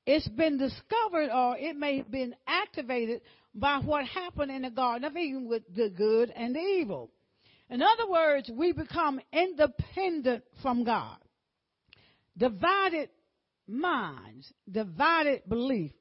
it's 0.07 0.29
been 0.29 0.59
discovered 0.59 1.31
or 1.35 1.57
it 1.57 1.77
may 1.77 1.99
have 1.99 2.11
been 2.11 2.35
activated 2.47 3.23
by 3.55 3.81
what 3.83 4.05
happened 4.05 4.51
in 4.51 4.63
the 4.63 4.71
Garden 4.71 5.05
of 5.05 5.17
Eden 5.17 5.49
with 5.49 5.63
the 5.75 5.89
good 5.89 6.31
and 6.31 6.55
the 6.55 6.61
evil. 6.61 7.11
In 7.71 7.83
other 7.83 8.11
words, 8.11 8.51
we 8.53 8.73
become 8.73 9.21
independent 9.33 10.45
from 10.63 10.85
God. 10.85 11.17
Divided 12.37 13.09
minds, 13.67 14.53
divided 14.71 15.43
belief. 15.49 15.93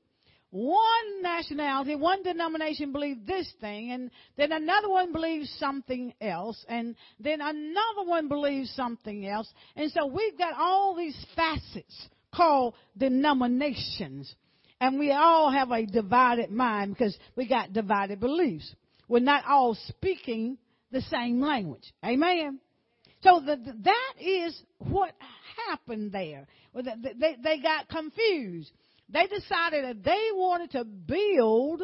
One 0.49 1.23
nationality, 1.23 1.95
one 1.95 2.21
denomination 2.21 2.91
believes 2.91 3.25
this 3.25 3.51
thing, 3.59 3.91
and 3.91 4.11
then 4.37 4.51
another 4.51 4.87
one 4.87 5.11
believes 5.11 5.49
something 5.57 6.13
else, 6.21 6.63
and 6.69 6.95
then 7.19 7.41
another 7.41 8.07
one 8.07 8.27
believes 8.27 8.69
something 8.75 9.27
else. 9.27 9.51
And 9.75 9.89
so 9.91 10.05
we've 10.05 10.37
got 10.37 10.53
all 10.55 10.95
these 10.95 11.17
facets 11.35 12.07
called 12.35 12.75
denominations. 12.95 14.35
And 14.79 14.99
we 14.99 15.11
all 15.11 15.49
have 15.51 15.71
a 15.71 15.85
divided 15.85 16.51
mind 16.51 16.93
because 16.93 17.17
we 17.35 17.47
got 17.47 17.73
divided 17.73 18.19
beliefs. 18.19 18.75
We're 19.07 19.19
not 19.21 19.45
all 19.47 19.75
speaking 19.87 20.57
the 20.93 21.01
same 21.01 21.41
language. 21.41 21.93
Amen. 22.05 22.59
So 23.21 23.41
the, 23.45 23.57
that 23.83 24.13
is 24.21 24.57
what 24.77 25.11
happened 25.67 26.11
there. 26.11 26.47
They, 26.73 27.35
they 27.43 27.59
got 27.59 27.89
confused. 27.89 28.71
they 29.09 29.27
decided 29.27 29.85
that 29.85 30.03
they 30.03 30.29
wanted 30.33 30.71
to 30.71 30.83
build 30.85 31.83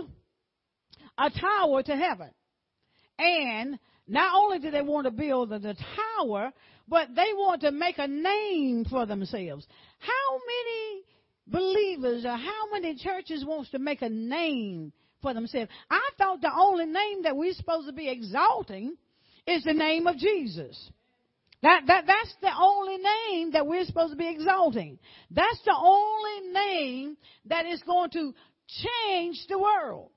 a 1.17 1.29
tower 1.29 1.83
to 1.83 1.95
heaven. 1.95 2.29
And 3.17 3.79
not 4.07 4.33
only 4.35 4.59
did 4.59 4.73
they 4.73 4.81
want 4.81 5.05
to 5.05 5.11
build 5.11 5.49
the, 5.49 5.59
the 5.59 5.75
tower, 6.17 6.51
but 6.87 7.09
they 7.15 7.31
want 7.33 7.61
to 7.61 7.71
make 7.71 7.97
a 7.97 8.07
name 8.07 8.85
for 8.89 9.05
themselves. 9.05 9.67
How 9.99 10.39
many 10.47 11.03
believers 11.47 12.25
or 12.25 12.35
how 12.35 12.71
many 12.71 12.95
churches 12.95 13.45
wants 13.45 13.71
to 13.71 13.79
make 13.79 14.01
a 14.01 14.09
name 14.09 14.93
for 15.21 15.33
themselves? 15.33 15.71
I 15.89 16.09
thought 16.17 16.41
the 16.41 16.51
only 16.55 16.85
name 16.85 17.23
that 17.23 17.35
we're 17.35 17.53
supposed 17.53 17.87
to 17.87 17.93
be 17.93 18.09
exalting 18.09 18.97
is 19.45 19.63
the 19.63 19.73
name 19.73 20.07
of 20.07 20.17
Jesus. 20.17 20.91
That, 21.61 21.81
that, 21.87 22.05
that's 22.07 22.35
the 22.41 22.51
only 22.57 22.97
name 22.97 23.51
that 23.51 23.67
we're 23.67 23.85
supposed 23.85 24.11
to 24.13 24.17
be 24.17 24.29
exalting. 24.29 24.97
That's 25.29 25.59
the 25.65 25.75
only 25.77 26.53
name 26.53 27.17
that 27.45 27.65
is 27.65 27.81
going 27.83 28.11
to 28.11 28.33
change 28.67 29.45
the 29.49 29.59
world. 29.59 30.11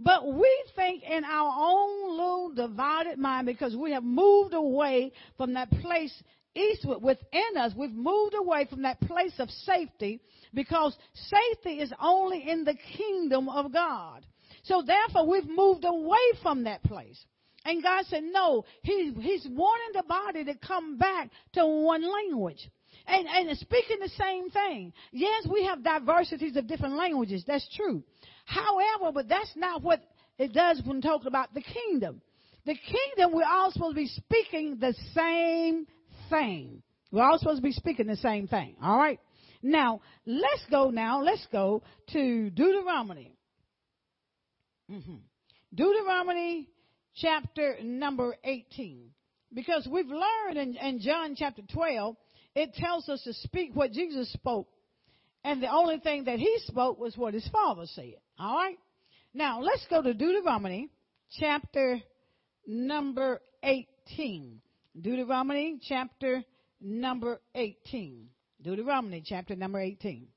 But 0.00 0.32
we 0.32 0.64
think 0.76 1.02
in 1.02 1.24
our 1.24 1.52
own 1.56 2.10
little 2.10 2.52
divided 2.54 3.18
mind 3.18 3.46
because 3.46 3.76
we 3.76 3.92
have 3.92 4.04
moved 4.04 4.54
away 4.54 5.12
from 5.36 5.54
that 5.54 5.70
place 5.70 6.22
eastward 6.54 7.02
within 7.02 7.56
us. 7.56 7.72
We've 7.76 7.90
moved 7.90 8.34
away 8.34 8.66
from 8.68 8.82
that 8.82 9.00
place 9.00 9.34
of 9.38 9.50
safety 9.50 10.20
because 10.54 10.96
safety 11.14 11.80
is 11.80 11.92
only 12.00 12.48
in 12.48 12.64
the 12.64 12.76
kingdom 12.96 13.48
of 13.48 13.72
God. 13.72 14.24
So 14.64 14.82
therefore 14.86 15.28
we've 15.28 15.48
moved 15.48 15.84
away 15.84 16.18
from 16.42 16.64
that 16.64 16.82
place. 16.82 17.18
And 17.64 17.82
God 17.82 18.04
said, 18.06 18.22
no, 18.24 18.64
he, 18.82 19.12
He's 19.20 19.46
wanting 19.50 19.94
the 19.94 20.04
body 20.08 20.44
to 20.44 20.54
come 20.54 20.96
back 20.96 21.30
to 21.54 21.66
one 21.66 22.02
language. 22.02 22.70
And, 23.06 23.26
and 23.26 23.58
speaking 23.58 23.98
the 24.00 24.10
same 24.10 24.50
thing. 24.50 24.92
Yes, 25.12 25.46
we 25.50 25.64
have 25.64 25.82
diversities 25.82 26.56
of 26.56 26.66
different 26.66 26.96
languages. 26.96 27.44
That's 27.46 27.66
true. 27.74 28.02
However, 28.44 29.12
but 29.12 29.28
that's 29.28 29.52
not 29.56 29.82
what 29.82 30.02
it 30.38 30.52
does 30.52 30.82
when 30.84 31.00
talking 31.00 31.26
about 31.26 31.54
the 31.54 31.62
kingdom. 31.62 32.20
The 32.66 32.74
kingdom, 32.74 33.34
we're 33.34 33.48
all 33.48 33.70
supposed 33.72 33.96
to 33.96 34.02
be 34.02 34.08
speaking 34.08 34.78
the 34.78 34.94
same 35.14 35.86
thing. 36.28 36.82
We're 37.10 37.24
all 37.24 37.38
supposed 37.38 37.58
to 37.58 37.62
be 37.62 37.72
speaking 37.72 38.06
the 38.06 38.16
same 38.16 38.46
thing. 38.46 38.76
All 38.82 38.96
right? 38.96 39.18
Now, 39.62 40.02
let's 40.26 40.64
go 40.70 40.90
now. 40.90 41.22
Let's 41.22 41.46
go 41.50 41.82
to 42.12 42.50
Deuteronomy. 42.50 43.37
Mm-hmm. 44.90 45.16
Deuteronomy 45.74 46.68
chapter 47.16 47.76
number 47.82 48.36
18. 48.44 49.10
Because 49.52 49.88
we've 49.90 50.06
learned 50.06 50.56
in, 50.58 50.76
in 50.76 51.00
John 51.00 51.34
chapter 51.36 51.62
12, 51.72 52.16
it 52.54 52.74
tells 52.74 53.08
us 53.08 53.22
to 53.24 53.32
speak 53.34 53.70
what 53.74 53.92
Jesus 53.92 54.32
spoke. 54.32 54.68
And 55.44 55.62
the 55.62 55.70
only 55.70 55.98
thing 55.98 56.24
that 56.24 56.38
he 56.38 56.56
spoke 56.66 56.98
was 56.98 57.16
what 57.16 57.34
his 57.34 57.48
father 57.48 57.86
said. 57.86 58.14
All 58.38 58.56
right? 58.56 58.78
Now, 59.32 59.60
let's 59.60 59.86
go 59.88 60.02
to 60.02 60.12
Deuteronomy 60.12 60.90
chapter 61.38 62.00
number 62.66 63.40
18. 63.62 64.60
Deuteronomy 65.00 65.78
chapter 65.86 66.44
number 66.80 67.40
18. 67.54 68.28
Deuteronomy 68.62 69.22
chapter 69.24 69.54
number 69.54 69.80
18. 69.80 70.28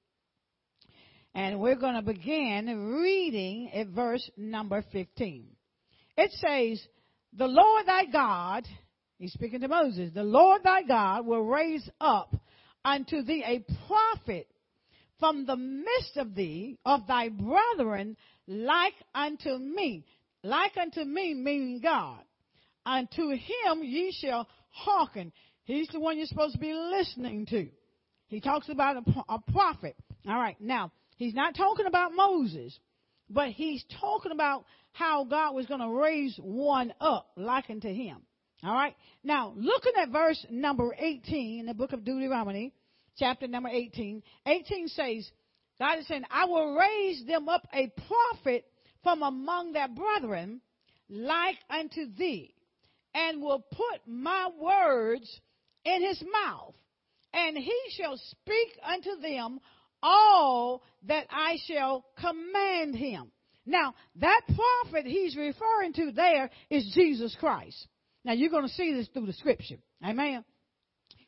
And 1.34 1.60
we're 1.60 1.76
going 1.76 1.96
to 1.96 2.02
begin 2.02 3.00
reading 3.02 3.72
at 3.74 3.88
verse 3.88 4.30
number 4.36 4.84
15. 4.92 5.48
It 6.18 6.32
says, 6.34 6.86
The 7.34 7.48
Lord 7.48 7.86
thy 7.86 8.06
God, 8.06 8.68
he's 9.18 9.32
speaking 9.32 9.62
to 9.62 9.70
Moses, 9.70 10.12
the 10.14 10.24
Lord 10.24 10.62
thy 10.64 10.84
God 10.84 11.26
will 11.26 11.46
raise 11.46 11.90
up 12.02 12.36
unto 12.84 13.22
thee 13.22 13.44
a 13.46 13.66
prophet 13.88 14.48
from 15.20 15.46
the 15.46 15.56
midst 15.56 16.18
of 16.18 16.36
thee, 16.36 16.78
of 16.86 17.08
thy 17.08 17.30
brethren, 17.30 18.18
like 18.48 18.96
unto 19.16 19.58
me. 19.58 20.06
Like 20.44 20.76
unto 20.76 21.04
me, 21.04 21.34
meaning 21.34 21.80
God. 21.82 22.20
Unto 22.86 23.30
him 23.30 23.84
ye 23.84 24.12
shall 24.20 24.48
hearken. 24.72 25.32
He's 25.64 25.88
the 25.90 26.00
one 26.00 26.18
you're 26.18 26.26
supposed 26.26 26.56
to 26.56 26.60
be 26.60 26.74
listening 26.74 27.46
to. 27.48 27.70
He 28.28 28.42
talks 28.42 28.68
about 28.70 28.98
a, 28.98 29.34
a 29.34 29.40
prophet. 29.52 29.96
All 30.28 30.36
right. 30.36 30.60
Now, 30.60 30.92
he's 31.22 31.36
not 31.36 31.56
talking 31.56 31.86
about 31.86 32.14
Moses, 32.14 32.78
but 33.30 33.50
he's 33.50 33.84
talking 34.00 34.32
about 34.32 34.66
how 34.94 35.24
God 35.24 35.56
was 35.56 35.66
going 35.66 35.80
to 35.80 35.90
raise 35.90 36.38
one 36.42 36.94
up 37.00 37.30
like 37.36 37.70
unto 37.70 37.94
him. 37.94 38.18
All 38.64 38.74
right. 38.74 38.96
Now, 39.24 39.54
looking 39.56 39.94
at 40.02 40.10
verse 40.10 40.46
number 40.50 40.96
18 40.98 41.62
in 41.62 41.66
the 41.66 41.74
book 41.74 41.94
of 41.94 42.04
Deuteronomy, 42.04 42.74
chapter 43.18 43.48
number 43.48 43.70
18, 43.70 44.22
18 44.46 44.88
says, 44.90 45.30
God 45.80 46.00
is 46.00 46.08
saying, 46.08 46.24
I 46.30 46.46
will 46.46 46.76
raise 46.76 47.26
them 47.26 47.50
up 47.50 47.68
a 47.74 47.92
prophet 48.08 48.66
from 49.04 49.24
among 49.24 49.74
their 49.74 49.88
brethren 49.88 50.62
like 51.10 51.58
unto 51.70 52.14
thee 52.18 52.54
and 53.16 53.42
will 53.42 53.66
put 53.72 54.02
my 54.08 54.50
words 54.60 55.40
in 55.86 56.04
his 56.04 56.24
mouth 56.32 56.76
and 57.34 57.58
he 57.58 57.80
shall 57.98 58.18
speak 58.18 58.78
unto 58.84 59.20
them 59.22 59.60
all 60.02 60.84
that 61.08 61.28
I 61.30 61.58
shall 61.68 62.06
command 62.20 62.96
him. 62.96 63.32
Now, 63.66 63.94
that 64.18 64.42
prophet 64.48 65.06
he's 65.06 65.36
referring 65.36 65.94
to 65.94 66.12
there 66.12 66.50
is 66.70 66.92
Jesus 66.94 67.36
Christ. 67.40 67.88
Now, 68.24 68.34
you're 68.34 68.50
going 68.50 68.68
to 68.68 68.74
see 68.74 68.94
this 68.94 69.08
through 69.14 69.28
the 69.28 69.34
scripture. 69.34 69.78
Amen. 70.04 70.44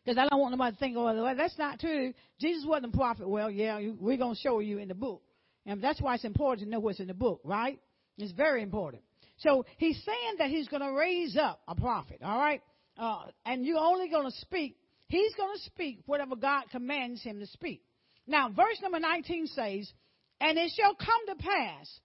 Because 0.04 0.18
I 0.18 0.28
don't 0.28 0.40
want 0.40 0.52
nobody 0.52 0.76
to 0.76 0.80
think, 0.80 0.98
oh, 0.98 1.06
well, 1.06 1.36
that's 1.36 1.58
not 1.58 1.80
true. 1.80 2.14
Jesus 2.40 2.66
wasn't 2.68 2.94
a 2.94 2.98
prophet. 2.98 3.28
Well, 3.30 3.50
yeah, 3.50 3.80
we're 4.00 4.18
going 4.18 4.36
to 4.36 4.42
show 4.42 4.60
you 4.60 4.80
in 4.80 4.90
the 4.90 4.96
book. 4.96 5.22
And 5.66 5.82
that's 5.82 6.02
why 6.02 6.16
it's 6.16 6.26
important 6.26 6.68
to 6.68 6.72
know 6.72 6.80
what's 6.80 7.00
in 7.00 7.08
the 7.08 7.14
book, 7.14 7.40
right? 7.44 7.80
It's 8.18 8.34
very 8.34 8.62
important. 8.62 9.04
So 9.38 9.66
he's 9.78 10.02
saying 10.04 10.36
that 10.40 10.50
he's 10.50 10.68
going 10.68 10.82
to 10.82 10.92
raise 10.92 11.38
up 11.38 11.62
a 11.68 11.76
prophet, 11.76 12.20
all 12.24 12.38
right? 12.38 12.62
Uh, 12.98 13.24
and 13.46 13.66
you're 13.66 13.80
only 13.80 14.10
going 14.10 14.30
to 14.30 14.38
speak, 14.40 14.76
he's 15.08 15.34
going 15.36 15.56
to 15.56 15.64
speak 15.64 16.00
whatever 16.06 16.36
God 16.36 16.64
commands 16.72 17.24
him 17.24 17.40
to 17.40 17.48
speak. 17.48 17.82
Now, 18.28 18.50
verse 18.50 18.80
number 18.82 19.00
19 19.00 19.48
says, 19.48 19.92
And 20.40 20.58
it 20.58 20.72
shall 20.76 20.96
come 20.96 21.28
to 21.28 21.36
pass 21.36 22.00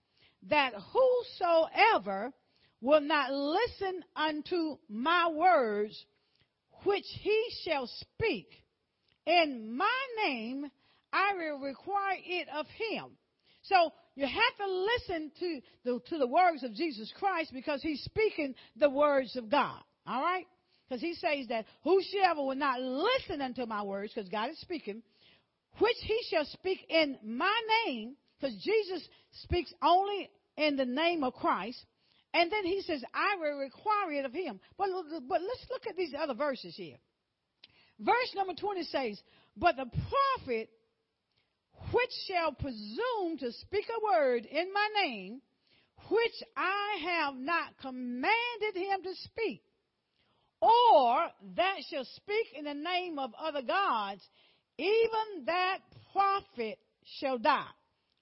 that 0.49 0.73
whosoever 0.73 2.31
will 2.81 3.01
not 3.01 3.31
listen 3.31 4.03
unto 4.15 4.77
my 4.89 5.29
words, 5.29 6.05
which 6.83 7.05
he 7.21 7.45
shall 7.65 7.87
speak 7.87 8.47
in 9.29 9.77
my 9.77 10.07
name, 10.25 10.65
I 11.13 11.33
will 11.35 11.59
require 11.59 12.17
it 12.25 12.47
of 12.53 12.65
him. 12.67 13.11
So 13.61 13.93
you 14.15 14.25
have 14.25 14.57
to 14.57 14.67
listen 14.67 15.31
to 15.39 15.61
the, 15.85 15.99
to 16.09 16.17
the 16.17 16.27
words 16.27 16.63
of 16.63 16.73
Jesus 16.73 17.13
Christ 17.17 17.51
because 17.53 17.81
he's 17.81 18.03
speaking 18.03 18.55
the 18.75 18.89
words 18.89 19.35
of 19.35 19.49
God. 19.49 19.79
All 20.07 20.21
right? 20.21 20.45
Because 20.87 21.01
he 21.01 21.13
says 21.13 21.47
that 21.49 21.65
whosoever 21.83 22.41
will 22.41 22.55
not 22.55 22.81
listen 22.81 23.41
unto 23.41 23.67
my 23.67 23.83
words, 23.83 24.11
because 24.13 24.29
God 24.29 24.49
is 24.49 24.59
speaking, 24.61 25.03
which 25.79 25.97
he 26.01 26.19
shall 26.29 26.45
speak 26.45 26.85
in 26.89 27.17
my 27.23 27.59
name, 27.85 28.15
because 28.39 28.55
Jesus 28.63 29.07
speaks 29.43 29.73
only 29.81 30.29
in 30.57 30.75
the 30.75 30.85
name 30.85 31.23
of 31.23 31.33
Christ. 31.33 31.83
And 32.33 32.51
then 32.51 32.65
he 32.65 32.81
says, 32.81 33.03
I 33.13 33.37
will 33.39 33.57
require 33.57 34.11
it 34.11 34.25
of 34.25 34.33
him. 34.33 34.59
But, 34.77 34.89
but 35.27 35.41
let's 35.41 35.65
look 35.71 35.87
at 35.87 35.97
these 35.97 36.13
other 36.17 36.35
verses 36.35 36.75
here. 36.75 36.97
Verse 37.99 38.33
number 38.35 38.53
20 38.53 38.83
says, 38.83 39.19
But 39.57 39.75
the 39.77 39.85
prophet 39.85 40.69
which 41.91 42.11
shall 42.27 42.51
presume 42.51 43.37
to 43.39 43.51
speak 43.53 43.85
a 43.89 44.03
word 44.03 44.45
in 44.45 44.71
my 44.73 44.87
name, 45.03 45.41
which 46.09 46.43
I 46.55 46.97
have 47.03 47.35
not 47.35 47.77
commanded 47.81 48.75
him 48.75 49.03
to 49.03 49.13
speak, 49.23 49.63
or 50.61 51.27
that 51.55 51.77
shall 51.89 52.05
speak 52.15 52.47
in 52.57 52.65
the 52.65 52.73
name 52.73 53.17
of 53.17 53.31
other 53.39 53.61
gods, 53.61 54.21
even 54.79 55.45
that 55.45 55.79
prophet 56.13 56.79
shall 57.19 57.37
die. 57.37 57.65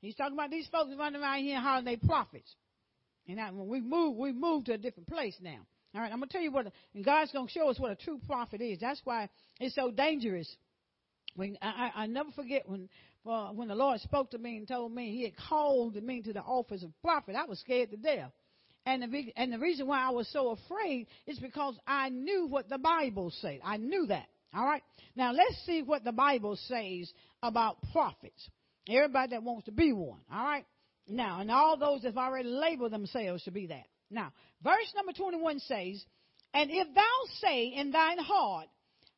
He's 0.02 0.16
talking 0.16 0.34
about 0.34 0.50
these 0.50 0.68
folks 0.72 0.92
running 0.98 1.22
around 1.22 1.44
here 1.44 1.60
hollering 1.60 1.86
they 1.86 1.96
prophets. 1.98 2.54
And 3.28 3.38
now, 3.38 3.52
when 3.54 3.68
we 3.68 3.82
move, 3.82 4.16
we 4.16 4.32
move 4.32 4.66
to 4.66 4.74
a 4.74 4.78
different 4.78 5.08
place 5.08 5.36
now. 5.42 5.60
All 5.94 6.02
right, 6.02 6.12
I'm 6.12 6.20
gonna 6.20 6.28
tell 6.28 6.42
you 6.42 6.52
what, 6.52 6.72
and 6.94 7.06
God's 7.06 7.32
gonna 7.32 7.50
show 7.50 7.70
us 7.70 7.80
what 7.80 7.92
a 7.92 7.96
true 7.96 8.20
prophet 8.26 8.62
is. 8.62 8.80
That's 8.80 9.02
why 9.04 9.30
it's 9.60 9.76
so 9.76 9.92
dangerous. 9.92 10.54
When 11.36 11.58
I, 11.62 11.92
I, 11.96 12.04
I 12.04 12.08
never 12.08 12.32
forget 12.32 12.68
when 12.68 12.90
uh, 13.26 13.50
when 13.50 13.68
the 13.68 13.76
Lord 13.76 14.00
spoke 14.02 14.32
to 14.32 14.38
me 14.38 14.58
and 14.58 14.68
told 14.68 14.94
me 14.94 15.12
He 15.12 15.24
had 15.24 15.38
called 15.38 15.96
me 15.96 16.22
to 16.24 16.34
the 16.34 16.42
office 16.42 16.84
of 16.84 16.92
prophet, 17.02 17.36
I 17.36 17.46
was 17.46 17.60
scared 17.60 17.92
to 17.92 17.98
death. 17.98 18.32
And 18.86 19.04
the, 19.04 19.34
and 19.36 19.52
the 19.52 19.60
reason 19.60 19.86
why 19.86 20.02
I 20.02 20.12
was 20.12 20.30
so 20.32 20.52
afraid 20.52 21.08
is 21.26 21.38
because 21.40 21.78
I 21.86 22.08
knew 22.08 22.48
what 22.48 22.70
the 22.70 22.78
Bible 22.78 23.34
said. 23.42 23.60
I 23.64 23.76
knew 23.76 24.06
that. 24.08 24.28
All 24.58 24.66
right. 24.66 24.82
Now 25.16 25.32
let's 25.34 25.56
see 25.66 25.84
what 25.84 26.04
the 26.04 26.12
Bible 26.12 26.58
says 26.68 27.12
about 27.44 27.78
prophets. 27.92 28.50
Everybody 28.90 29.32
that 29.32 29.44
wants 29.44 29.66
to 29.66 29.72
be 29.72 29.94
one. 29.94 30.20
All 30.32 30.44
right. 30.44 30.66
Now, 31.08 31.42
and 31.42 31.52
all 31.52 31.78
those 31.78 32.02
that 32.02 32.10
have 32.10 32.18
already 32.18 32.50
labeled 32.50 32.92
themselves 32.92 33.44
to 33.44 33.52
be 33.52 33.68
that. 33.68 33.86
Now, 34.10 34.32
verse 34.64 34.92
number 34.96 35.14
21 35.14 35.60
says, 35.60 36.04
And 36.54 36.72
if 36.72 36.88
thou 36.94 37.02
say 37.42 37.68
in 37.68 37.92
thine 37.92 38.18
heart, 38.18 38.68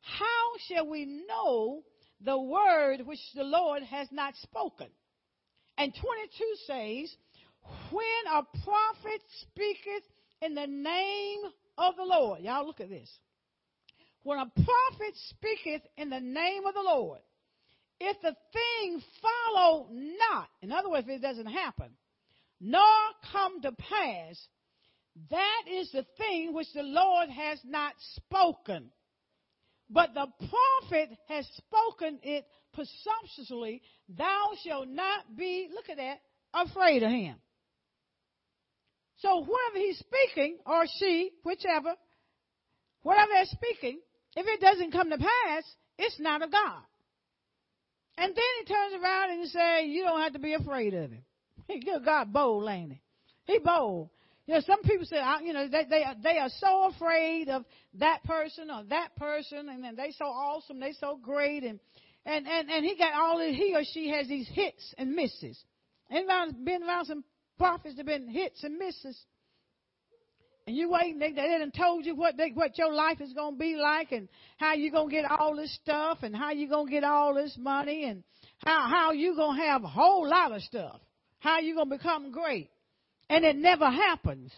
How 0.02 0.26
shall 0.68 0.88
we 0.88 1.06
know 1.26 1.82
the 2.20 2.38
word 2.38 3.06
which 3.06 3.20
the 3.34 3.44
Lord 3.44 3.82
has 3.84 4.08
not 4.12 4.34
spoken? 4.42 4.88
And 5.78 5.94
22 5.94 6.44
says, 6.66 7.16
When 7.90 8.34
a 8.34 8.42
prophet 8.62 9.22
speaketh 9.40 10.04
in 10.42 10.54
the 10.54 10.66
name 10.66 11.40
of 11.78 11.96
the 11.96 12.04
Lord. 12.04 12.40
Y'all 12.42 12.66
look 12.66 12.80
at 12.80 12.90
this. 12.90 13.10
When 14.22 14.38
a 14.38 14.46
prophet 14.46 15.14
speaketh 15.30 15.82
in 15.96 16.10
the 16.10 16.20
name 16.20 16.66
of 16.66 16.74
the 16.74 16.82
Lord, 16.82 17.20
if 18.00 18.16
the 18.20 18.34
thing 18.52 19.02
follow 19.22 19.88
not, 19.90 20.48
in 20.62 20.72
other 20.72 20.90
words, 20.90 21.06
if 21.08 21.16
it 21.16 21.22
doesn't 21.22 21.46
happen, 21.46 21.90
nor 22.60 22.82
come 23.32 23.62
to 23.62 23.72
pass, 23.72 24.48
that 25.30 25.62
is 25.70 25.90
the 25.92 26.06
thing 26.18 26.52
which 26.54 26.72
the 26.74 26.82
Lord 26.82 27.30
has 27.30 27.58
not 27.64 27.94
spoken. 28.14 28.90
But 29.88 30.14
the 30.14 30.26
prophet 30.38 31.10
has 31.28 31.46
spoken 31.56 32.20
it 32.22 32.46
presumptuously, 32.72 33.82
thou 34.08 34.50
shalt 34.64 34.88
not 34.88 35.36
be, 35.36 35.68
look 35.74 35.88
at 35.88 35.96
that, 35.96 36.20
afraid 36.54 37.02
of 37.02 37.10
him. 37.10 37.36
So 39.18 39.44
whoever 39.44 39.76
he's 39.76 39.98
speaking, 39.98 40.58
or 40.64 40.84
she, 40.98 41.30
whichever, 41.42 41.94
whatever 43.02 43.32
they're 43.32 43.44
speaking, 43.46 44.00
if 44.36 44.46
it 44.46 44.60
doesn't 44.60 44.92
come 44.92 45.10
to 45.10 45.18
pass, 45.18 45.64
it's 45.98 46.18
not 46.20 46.42
of 46.42 46.50
God. 46.50 46.82
And 48.16 48.34
then 48.34 48.44
he 48.58 48.64
turns 48.66 49.02
around 49.02 49.30
and 49.30 49.40
he 49.40 49.46
says, 49.46 49.84
you 49.86 50.02
don't 50.02 50.20
have 50.20 50.34
to 50.34 50.38
be 50.38 50.54
afraid 50.54 50.94
of 50.94 51.10
him. 51.10 51.22
He 51.68 51.78
good 51.78 52.04
God 52.04 52.32
bold, 52.32 52.68
ain't 52.68 52.92
he? 52.92 53.00
He 53.44 53.58
bold. 53.60 54.10
You 54.46 54.54
know, 54.54 54.60
some 54.66 54.82
people 54.82 55.06
say, 55.06 55.22
you 55.44 55.52
know, 55.52 55.68
they, 55.68 55.84
they, 55.88 56.04
they 56.20 56.38
are 56.38 56.48
so 56.58 56.90
afraid 56.90 57.48
of 57.48 57.64
that 57.94 58.24
person 58.24 58.68
or 58.68 58.82
that 58.88 59.14
person, 59.14 59.68
and 59.68 59.84
then 59.84 59.94
they 59.94 60.10
so 60.18 60.24
awesome, 60.24 60.80
they 60.80 60.92
so 60.92 61.16
great, 61.22 61.62
and, 61.62 61.78
and, 62.26 62.48
and, 62.48 62.68
and 62.68 62.84
he 62.84 62.96
got 62.96 63.14
all, 63.14 63.38
this, 63.38 63.54
he 63.54 63.74
or 63.76 63.82
she 63.94 64.08
has 64.10 64.26
these 64.26 64.48
hits 64.52 64.94
and 64.98 65.12
misses. 65.12 65.62
Anybody 66.10 66.52
been 66.64 66.82
around 66.82 67.04
some 67.04 67.22
prophets 67.58 67.94
that 67.96 68.06
been 68.06 68.28
hits 68.28 68.64
and 68.64 68.76
misses? 68.76 69.16
And 70.70 70.78
you 70.78 70.88
waiting, 70.88 71.18
they, 71.18 71.32
they 71.32 71.58
done 71.58 71.72
told 71.76 72.06
you 72.06 72.14
what 72.14 72.36
they, 72.36 72.50
what 72.50 72.78
your 72.78 72.92
life 72.92 73.20
is 73.20 73.32
to 73.32 73.50
be 73.58 73.74
like 73.74 74.12
and 74.12 74.28
how 74.56 74.74
you 74.74 74.92
to 74.92 75.08
get 75.10 75.24
all 75.28 75.56
this 75.56 75.74
stuff 75.82 76.18
and 76.22 76.32
how 76.32 76.52
you 76.52 76.68
to 76.68 76.86
get 76.88 77.02
all 77.02 77.34
this 77.34 77.56
money 77.58 78.04
and 78.04 78.22
how, 78.58 78.86
how 78.88 79.10
you 79.10 79.34
to 79.34 79.50
have 79.50 79.82
a 79.82 79.88
whole 79.88 80.28
lot 80.28 80.52
of 80.52 80.62
stuff. 80.62 81.00
How 81.40 81.58
you 81.58 81.74
to 81.74 81.86
become 81.86 82.30
great. 82.30 82.70
And 83.28 83.44
it 83.44 83.56
never 83.56 83.90
happens. 83.90 84.52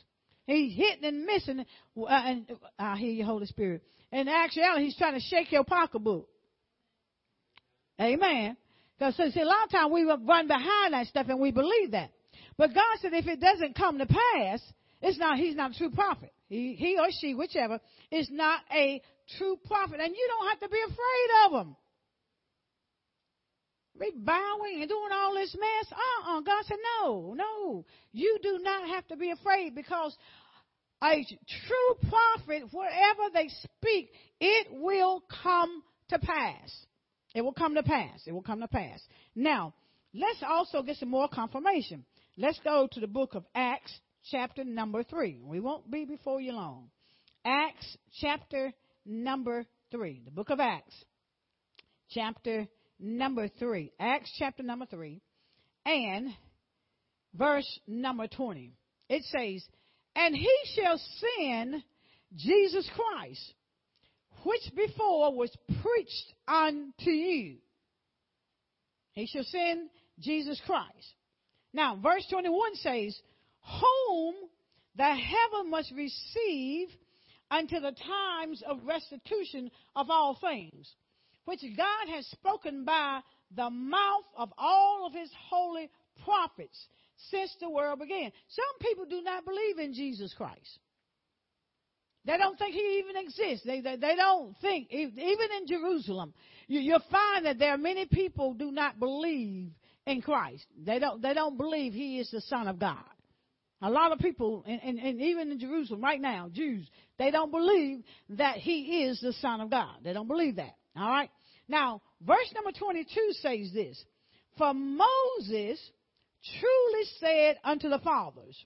He's 0.45 0.77
hitting 0.77 1.03
and 1.03 1.25
missing. 1.25 1.65
Uh, 1.97 2.07
and 2.11 2.47
I 2.79 2.99
hear 2.99 3.13
you, 3.13 3.25
Holy 3.25 3.47
Spirit. 3.47 3.81
In 4.13 4.29
actuality, 4.29 4.85
he's 4.85 4.97
trying 4.99 5.15
to 5.15 5.21
shake 5.21 5.51
your 5.51 5.65
pocketbook. 5.65 6.29
Amen. 7.99 8.59
Because 8.99 9.17
see, 9.17 9.41
a 9.41 9.47
lot 9.47 9.65
of 9.65 9.71
times 9.71 9.91
we 9.91 10.03
run 10.05 10.47
behind 10.47 10.93
that 10.93 11.07
stuff 11.07 11.29
and 11.31 11.41
we 11.41 11.53
believe 11.53 11.93
that. 11.93 12.11
But 12.59 12.75
God 12.75 12.99
said 13.01 13.15
if 13.15 13.27
it 13.27 13.41
doesn't 13.41 13.77
come 13.77 13.97
to 13.97 14.05
pass, 14.07 14.61
it's 15.03 15.19
not, 15.19 15.37
he's 15.37 15.57
not 15.57 15.73
a 15.73 15.75
true 15.75 15.91
prophet. 15.91 16.33
He, 16.49 16.75
he 16.75 16.97
or 16.99 17.09
she, 17.21 17.35
whichever, 17.35 17.81
is 18.11 18.29
not 18.31 18.61
a 18.73 19.03
true 19.37 19.59
prophet. 19.67 20.01
And 20.01 20.15
you 20.15 20.29
don't 20.29 20.49
have 20.49 20.61
to 20.61 20.69
be 20.69 20.81
afraid 20.85 21.47
of 21.47 21.53
them. 21.53 21.77
Be 23.99 24.11
bowing 24.17 24.81
and 24.81 24.89
doing 24.89 25.11
all 25.13 25.35
this 25.35 25.55
mess. 25.55 25.93
Uh-uh. 25.93 26.41
God 26.41 26.65
said, 26.67 26.79
no, 27.03 27.35
no. 27.37 27.85
You 28.13 28.39
do 28.43 28.61
not 28.63 28.89
have 28.89 29.07
to 29.09 29.17
be 29.17 29.31
afraid 29.31 29.75
because 29.75 30.17
a 31.03 31.27
true 31.67 32.09
prophet, 32.09 32.69
wherever 32.73 33.23
they 33.35 33.49
speak, 33.49 34.11
it 34.41 34.69
will 34.71 35.23
come 35.43 35.83
to 36.09 36.19
pass. 36.19 36.87
It 37.35 37.43
will 37.43 37.53
come 37.53 37.75
to 37.75 37.83
pass. 37.83 38.23
It 38.27 38.33
will 38.33 38.43
come 38.43 38.61
to 38.61 38.69
pass. 38.69 39.01
Now, 39.35 39.75
let's 40.15 40.43
also 40.47 40.83
get 40.83 40.97
some 40.97 41.11
more 41.11 41.29
confirmation. 41.29 42.05
Let's 42.37 42.61
go 42.63 42.89
to 42.93 43.01
the 43.01 43.07
book 43.07 43.35
of 43.35 43.45
Acts, 43.55 43.93
chapter 44.31 44.65
number 44.65 45.03
3. 45.03 45.41
We 45.45 45.61
won't 45.61 45.91
be 45.91 46.05
before 46.05 46.41
you 46.41 46.53
long. 46.53 46.91
Acts 47.45 47.97
chapter 48.21 48.73
number 49.05 49.67
3. 49.91 50.23
The 50.25 50.31
book 50.31 50.51
of 50.51 50.61
Acts, 50.61 50.95
chapter 52.11 52.67
number 52.99 53.49
3. 53.59 53.93
Acts 53.99 54.33
chapter 54.39 54.63
number 54.63 54.87
3 54.87 55.21
and 55.85 56.29
verse 57.35 57.81
number 57.87 58.27
20. 58.27 58.73
It 59.09 59.25
says, 59.25 59.65
And 60.15 60.35
he 60.35 60.57
shall 60.75 61.01
send 61.39 61.83
Jesus 62.35 62.89
Christ, 62.95 63.55
which 64.45 64.63
before 64.75 65.35
was 65.35 65.55
preached 65.83 66.35
unto 66.47 67.11
you. 67.11 67.57
He 69.13 69.27
shall 69.27 69.45
send 69.45 69.91
Jesus 70.21 70.61
Christ. 70.65 71.15
Now, 71.75 71.97
verse 71.97 72.27
21 72.31 72.77
says, 72.77 73.19
whom 73.63 74.35
the 74.97 75.05
heaven 75.05 75.71
must 75.71 75.93
receive 75.93 76.89
until 77.51 77.83
the 77.83 77.97
times 78.07 78.63
of 78.67 78.85
restitution 78.85 79.71
of 79.95 80.11
all 80.11 80.39
things, 80.41 80.91
which 81.45 81.61
God 81.77 82.09
has 82.15 82.27
spoken 82.29 82.85
by 82.85 83.21
the 83.55 83.71
mouth 83.71 84.25
of 84.37 84.53
all 84.57 85.07
of 85.07 85.13
his 85.13 85.31
holy 85.51 85.91
prophets 86.25 86.87
since 87.31 87.55
the 87.61 87.71
world 87.71 87.99
began. 87.99 88.33
Some 88.49 88.79
people 88.81 89.05
do 89.05 89.23
not 89.23 89.45
believe 89.45 89.79
in 89.79 89.95
Jesus 89.95 90.33
Christ. 90.35 90.79
They 92.25 92.37
don't 92.39 92.57
think 92.57 92.75
he 92.75 93.03
even 93.05 93.17
exists. 93.17 93.67
They, 93.67 93.81
they, 93.81 93.97
they 93.97 94.15
don't 94.15 94.57
think, 94.61 94.89
even 94.93 95.49
in 95.61 95.67
Jerusalem, 95.67 96.33
you, 96.69 96.81
you'll 96.81 97.03
find 97.11 97.47
that 97.47 97.59
there 97.59 97.75
are 97.75 97.79
many 97.79 98.07
people 98.07 98.55
do 98.55 98.71
not 98.71 99.01
believe 99.01 99.73
in 100.07 100.23
Christ. 100.23 100.65
They 100.85 101.01
don't, 101.01 101.21
they 101.21 101.35
don't 101.35 101.57
believe 101.57 101.93
he 101.93 102.21
is 102.21 102.31
the 102.31 102.41
Son 102.43 102.69
of 102.69 102.79
God. 102.79 103.03
A 103.85 103.91
lot 103.91 104.13
of 104.13 104.21
people, 104.21 104.65
and, 104.65 104.81
and, 104.85 104.99
and, 105.01 105.21
even 105.21 105.51
in 105.51 105.59
Jerusalem 105.59 106.01
right 106.01 106.21
now, 106.21 106.49
Jews, 106.53 106.89
they 107.19 107.33
don't 107.33 107.51
believe 107.51 108.05
that 108.31 108.59
he 108.59 109.03
is 109.05 109.21
the 109.21 109.33
Son 109.35 109.61
of 109.61 109.71
God. 109.71 109.97
They 110.05 110.13
don't 110.13 110.29
believe 110.29 110.57
that. 110.57 110.77
All 110.97 111.09
right? 111.09 111.31
Now, 111.67 112.01
verse 112.21 112.53
number 112.55 112.71
22 112.71 113.33
says 113.41 113.73
this 113.75 114.03
For 114.57 114.73
Moses 114.73 115.81
truly 116.61 117.05
said 117.19 117.59
unto 117.65 117.89
the 117.89 117.99
fathers, 117.99 118.57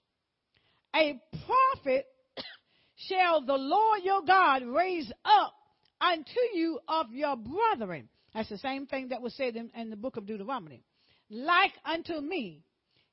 A 0.94 1.18
prophet 1.46 2.04
shall 3.08 3.40
the 3.40 3.54
Lord 3.54 4.00
your 4.04 4.20
God 4.22 4.64
raise 4.66 5.10
up 5.24 5.54
unto 5.98 6.40
you 6.52 6.78
of 6.88 7.06
your 7.12 7.36
brethren. 7.36 8.10
That's 8.34 8.50
the 8.50 8.58
same 8.58 8.86
thing 8.86 9.08
that 9.08 9.22
was 9.22 9.34
said 9.34 9.56
in, 9.56 9.70
in 9.74 9.88
the 9.88 9.96
book 9.96 10.18
of 10.18 10.26
Deuteronomy. 10.26 10.82
Like 11.30 11.72
unto 11.86 12.20
me. 12.20 12.62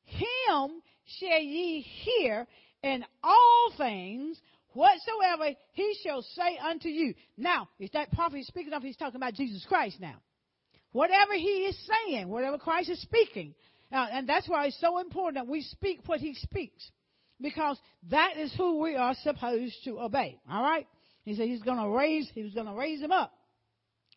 Him 0.05 0.81
shall 1.19 1.39
ye 1.39 1.81
hear 1.81 2.47
in 2.81 3.05
all 3.23 3.73
things 3.77 4.39
whatsoever 4.73 5.55
he 5.73 5.95
shall 6.03 6.21
say 6.21 6.57
unto 6.57 6.89
you. 6.89 7.13
Now, 7.37 7.69
is 7.79 7.89
that 7.93 8.11
prophet 8.11 8.43
speaking 8.45 8.73
of, 8.73 8.83
he's 8.83 8.97
talking 8.97 9.15
about 9.15 9.33
Jesus 9.33 9.65
Christ 9.67 9.97
now. 9.99 10.15
Whatever 10.91 11.33
he 11.33 11.65
is 11.65 11.77
saying, 11.87 12.27
whatever 12.29 12.57
Christ 12.57 12.89
is 12.89 13.01
speaking, 13.01 13.55
uh, 13.91 14.07
and 14.11 14.27
that's 14.27 14.47
why 14.47 14.67
it's 14.67 14.79
so 14.79 14.99
important 14.99 15.35
that 15.35 15.51
we 15.51 15.61
speak 15.61 16.01
what 16.05 16.19
he 16.19 16.35
speaks. 16.35 16.89
Because 17.41 17.77
that 18.09 18.37
is 18.37 18.53
who 18.55 18.79
we 18.79 18.95
are 18.95 19.15
supposed 19.23 19.75
to 19.85 19.99
obey. 19.99 20.39
All 20.49 20.61
right? 20.61 20.87
He 21.25 21.35
said 21.35 21.47
he's 21.47 21.63
gonna 21.63 21.89
raise, 21.89 22.29
he 22.33 22.43
was 22.43 22.53
gonna 22.53 22.75
raise 22.75 23.01
him 23.01 23.11
up. 23.11 23.33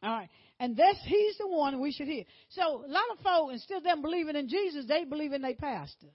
All 0.02 0.10
right. 0.10 0.28
And 0.58 0.76
this, 0.76 0.96
he's 1.04 1.36
the 1.38 1.48
one 1.48 1.80
we 1.80 1.92
should 1.92 2.08
hear. 2.08 2.24
So 2.50 2.84
a 2.84 2.88
lot 2.88 3.04
of 3.12 3.18
folk, 3.22 3.52
instead 3.52 3.78
of 3.78 3.84
them 3.84 4.02
believing 4.02 4.36
in 4.36 4.48
Jesus, 4.48 4.86
they 4.86 5.04
believe 5.04 5.32
in 5.32 5.42
their 5.42 5.54
pastor. 5.54 6.08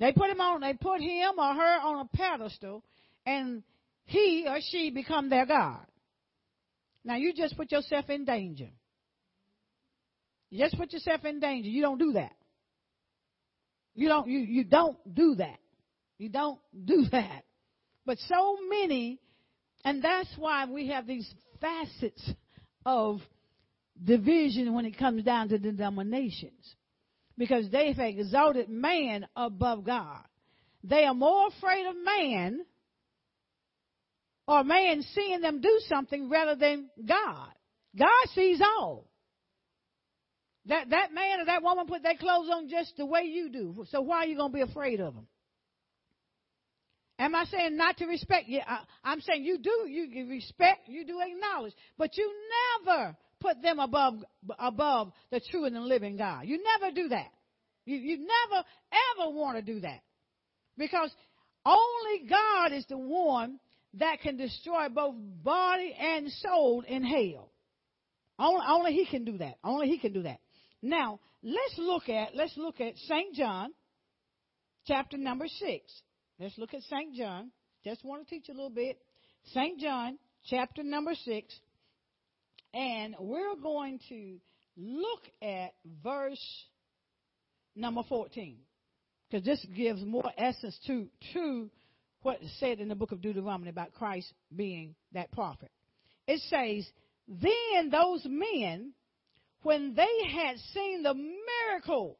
They 0.00 0.12
put 0.12 0.30
him 0.30 0.40
on, 0.40 0.60
they 0.60 0.74
put 0.74 1.00
him 1.00 1.38
or 1.38 1.54
her 1.54 1.80
on 1.80 2.06
a 2.06 2.16
pedestal, 2.16 2.82
and 3.24 3.62
he 4.06 4.46
or 4.48 4.58
she 4.70 4.90
become 4.90 5.30
their 5.30 5.46
God. 5.46 5.86
Now 7.04 7.16
you 7.16 7.32
just 7.34 7.56
put 7.56 7.70
yourself 7.70 8.10
in 8.10 8.24
danger. 8.24 8.70
You 10.50 10.58
just 10.64 10.76
put 10.76 10.92
yourself 10.92 11.24
in 11.24 11.40
danger. 11.40 11.68
You 11.68 11.82
don't 11.82 11.98
do 11.98 12.12
that. 12.12 12.32
You 13.94 14.08
don't 14.08 14.26
you, 14.26 14.38
you 14.40 14.64
don't 14.64 14.96
do 15.14 15.36
that. 15.36 15.58
You 16.18 16.28
don't 16.28 16.58
do 16.84 17.04
that. 17.12 17.44
But 18.06 18.18
so 18.28 18.58
many, 18.68 19.20
and 19.84 20.02
that's 20.02 20.30
why 20.36 20.66
we 20.66 20.88
have 20.88 21.06
these 21.06 21.32
facets 21.60 22.30
of 22.84 23.20
division 24.02 24.74
when 24.74 24.86
it 24.86 24.98
comes 24.98 25.24
down 25.24 25.48
to 25.48 25.58
denominations 25.58 26.74
because 27.36 27.68
they've 27.70 27.98
exalted 27.98 28.68
man 28.68 29.26
above 29.36 29.84
God. 29.84 30.22
They 30.82 31.04
are 31.04 31.14
more 31.14 31.48
afraid 31.48 31.86
of 31.86 31.94
man 32.04 32.60
or 34.46 34.62
man 34.64 35.02
seeing 35.14 35.40
them 35.40 35.60
do 35.60 35.80
something 35.88 36.28
rather 36.28 36.54
than 36.54 36.90
God. 37.06 37.48
God 37.96 38.28
sees 38.34 38.60
all. 38.60 39.08
That, 40.66 40.90
that 40.90 41.12
man 41.12 41.40
or 41.40 41.44
that 41.46 41.62
woman 41.62 41.86
put 41.86 42.02
their 42.02 42.16
clothes 42.16 42.48
on 42.50 42.68
just 42.68 42.96
the 42.96 43.06
way 43.06 43.22
you 43.22 43.50
do. 43.50 43.84
So 43.90 44.00
why 44.00 44.18
are 44.18 44.26
you 44.26 44.36
going 44.36 44.50
to 44.50 44.56
be 44.56 44.62
afraid 44.62 45.00
of 45.00 45.14
them? 45.14 45.26
Am 47.18 47.34
I 47.34 47.44
saying 47.44 47.76
not 47.76 47.98
to 47.98 48.06
respect? 48.06 48.46
Yeah, 48.48 48.64
I, 48.66 48.80
I'm 49.04 49.20
saying 49.20 49.44
you 49.44 49.58
do. 49.58 49.88
You 49.88 50.28
respect, 50.28 50.88
you 50.88 51.06
do 51.06 51.20
acknowledge. 51.20 51.74
But 51.96 52.16
you 52.16 52.32
never 52.86 53.16
put 53.44 53.60
them 53.62 53.78
above 53.78 54.14
above 54.58 55.12
the 55.30 55.40
true 55.50 55.66
and 55.66 55.76
the 55.76 55.80
living 55.80 56.16
God. 56.16 56.46
You 56.46 56.62
never 56.62 56.94
do 56.94 57.08
that. 57.08 57.28
You, 57.84 57.96
you 57.96 58.18
never 58.18 58.64
ever 59.18 59.30
want 59.30 59.58
to 59.58 59.62
do 59.62 59.80
that. 59.80 60.00
Because 60.78 61.10
only 61.66 62.28
God 62.28 62.72
is 62.72 62.86
the 62.88 62.96
one 62.96 63.60
that 63.94 64.20
can 64.22 64.36
destroy 64.36 64.88
both 64.88 65.14
body 65.42 65.94
and 65.98 66.30
soul 66.30 66.82
in 66.86 67.04
hell. 67.04 67.50
Only, 68.38 68.66
only 68.68 68.92
he 68.92 69.06
can 69.06 69.24
do 69.24 69.38
that. 69.38 69.56
Only 69.62 69.88
he 69.88 69.98
can 69.98 70.12
do 70.12 70.22
that. 70.22 70.38
Now, 70.82 71.20
let's 71.42 71.78
look 71.78 72.08
at 72.08 72.34
let's 72.34 72.56
look 72.56 72.80
at 72.80 72.96
St. 72.96 73.34
John 73.34 73.70
chapter 74.86 75.18
number 75.18 75.46
6. 75.46 76.02
Let's 76.40 76.56
look 76.58 76.74
at 76.74 76.80
St. 76.82 77.14
John. 77.14 77.50
Just 77.84 78.04
want 78.04 78.26
to 78.26 78.34
teach 78.34 78.48
a 78.48 78.52
little 78.52 78.70
bit. 78.70 78.98
St. 79.52 79.78
John 79.78 80.18
chapter 80.48 80.82
number 80.82 81.14
6 81.14 81.54
and 82.74 83.14
we're 83.18 83.56
going 83.56 84.00
to 84.08 84.36
look 84.76 85.22
at 85.40 85.72
verse 86.02 86.64
number 87.76 88.02
14 88.08 88.58
because 89.30 89.44
this 89.44 89.64
gives 89.74 90.04
more 90.04 90.30
essence 90.36 90.78
to 90.86 91.06
to 91.32 91.70
what 92.22 92.42
is 92.42 92.50
said 92.58 92.80
in 92.80 92.88
the 92.88 92.94
book 92.94 93.12
of 93.12 93.20
Deuteronomy 93.20 93.68
about 93.68 93.92
Christ 93.92 94.32
being 94.54 94.94
that 95.12 95.30
prophet. 95.30 95.70
It 96.26 96.40
says, 96.48 96.90
Then 97.28 97.90
those 97.90 98.22
men, 98.24 98.92
when 99.62 99.94
they 99.94 100.30
had 100.32 100.56
seen 100.72 101.02
the 101.02 101.14
miracle 101.14 102.18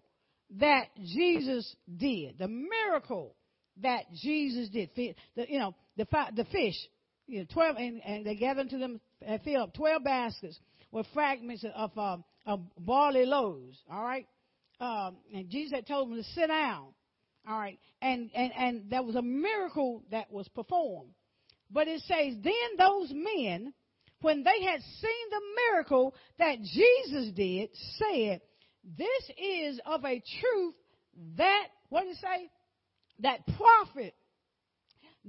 that 0.59 0.88
Jesus 1.03 1.75
did, 1.97 2.38
the 2.38 2.49
miracle 2.49 3.35
that 3.83 4.03
Jesus 4.14 4.69
did, 4.69 4.90
the, 4.95 5.14
you 5.49 5.59
know, 5.59 5.75
the, 5.97 6.07
the 6.37 6.45
fish, 6.45 6.77
you 7.27 7.41
know, 7.41 7.47
12, 7.53 7.77
and, 7.77 8.03
and 8.05 8.27
they 8.27 8.35
gathered 8.35 8.71
to 8.71 8.79
them 8.79 9.01
and 9.23 9.41
filled 9.43 9.69
up 9.69 9.75
12 9.75 10.05
baskets 10.05 10.59
with 10.91 11.07
fragments 11.15 11.65
of, 11.75 11.91
uh, 11.97 12.19
of 12.47 12.61
barley 12.79 13.27
loaves, 13.27 13.79
all 13.91 14.03
right? 14.03 14.27
Um, 14.81 15.17
and 15.33 15.49
Jesus 15.49 15.73
had 15.73 15.87
told 15.87 16.11
them 16.11 16.17
to 16.17 16.25
sit 16.31 16.49
down. 16.49 16.89
All 17.49 17.59
right. 17.59 17.79
And, 18.01 18.31
and, 18.35 18.53
and 18.57 18.91
there 18.91 19.03
was 19.03 19.17
a 19.17 19.23
miracle 19.23 20.03
that 20.11 20.33
was 20.33 20.49
performed. 20.49 21.11
But 21.71 21.89
it 21.89 22.01
says, 22.03 22.35
then 22.43 22.77
those 22.79 23.11
men, 23.13 23.73
when 24.21 24.45
they 24.45 24.65
had 24.65 24.81
seen 24.81 25.31
the 25.31 25.41
miracle 25.71 26.15
that 26.39 26.61
Jesus 26.61 27.33
did, 27.35 27.71
said, 27.99 28.41
this 28.97 29.31
is 29.39 29.81
of 29.87 30.05
a 30.05 30.23
truth 30.41 30.75
that, 31.37 31.67
what 31.89 32.05
did 32.05 32.13
it 32.13 32.19
say? 32.21 32.51
That 33.21 33.41
prophet 33.57 34.15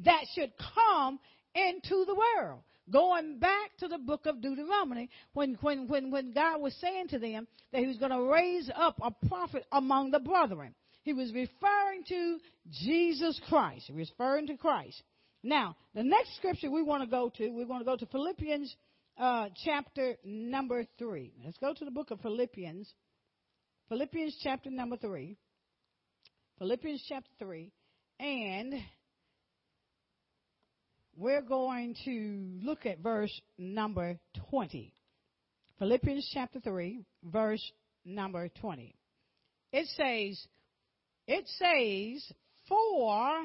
that 0.04 0.26
should 0.34 0.52
come 0.76 1.20
into 1.56 2.06
the 2.06 2.16
world. 2.16 2.62
Going 2.92 3.40
back 3.40 3.76
to 3.80 3.88
the 3.88 3.98
book 3.98 4.28
of 4.28 4.42
Deuteronomy, 4.42 5.10
when, 5.34 5.58
when, 5.62 5.88
when, 5.88 6.12
when 6.12 6.34
God 6.34 6.62
was 6.62 6.76
saying 6.76 7.08
to 7.10 7.20
them 7.20 7.48
that 7.72 7.82
he 7.82 7.88
was 7.88 7.98
going 7.98 8.12
to 8.12 8.32
raise 8.32 8.70
up 8.76 9.00
a 9.02 9.28
prophet 9.28 9.66
among 9.72 10.12
the 10.12 10.20
brethren. 10.20 10.76
He 11.02 11.14
was 11.14 11.34
referring 11.34 12.04
to 12.10 12.38
Jesus 12.72 13.40
Christ. 13.48 13.90
Referring 13.92 14.48
to 14.48 14.58
Christ. 14.58 15.02
Now, 15.42 15.76
the 15.94 16.04
next 16.04 16.36
scripture 16.36 16.70
we 16.70 16.84
want 16.84 17.04
to 17.04 17.10
go 17.10 17.32
to, 17.38 17.50
we 17.50 17.66
want 17.66 17.82
to 17.82 17.86
go 17.86 17.96
to 17.96 18.06
Philippians 18.08 18.76
uh, 19.18 19.50
chapter 19.64 20.16
number 20.24 20.86
3. 21.00 21.32
Let's 21.44 21.58
go 21.58 21.74
to 21.74 21.86
the 21.86 21.92
book 21.92 22.12
of 22.12 22.20
Philippians. 22.22 22.92
Philippians 23.90 24.38
chapter 24.44 24.70
number 24.70 24.98
3. 24.98 25.38
Philippians 26.58 27.04
chapter 27.08 27.30
3. 27.40 27.72
And 28.20 28.74
we're 31.16 31.42
going 31.42 31.96
to 32.06 32.66
look 32.66 32.86
at 32.86 33.00
verse 33.00 33.32
number 33.58 34.20
20. 34.50 34.94
Philippians 35.80 36.30
chapter 36.34 36.60
3, 36.60 37.02
verse 37.24 37.64
number 38.04 38.50
20. 38.60 38.96
It 39.72 39.88
says, 39.96 40.48
it 41.28 41.46
says, 41.58 42.34
for 42.68 43.42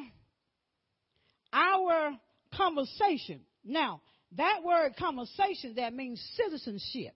our 1.53 2.13
conversation. 2.55 3.41
Now, 3.65 4.01
that 4.37 4.61
word 4.65 4.95
conversation 4.97 5.75
that 5.77 5.93
means 5.93 6.21
citizenship. 6.37 7.15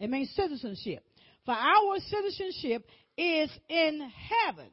It 0.00 0.10
means 0.10 0.30
citizenship. 0.34 1.04
For 1.44 1.54
our 1.54 1.98
citizenship 2.08 2.84
is 3.16 3.50
in 3.68 4.10
heaven, 4.46 4.70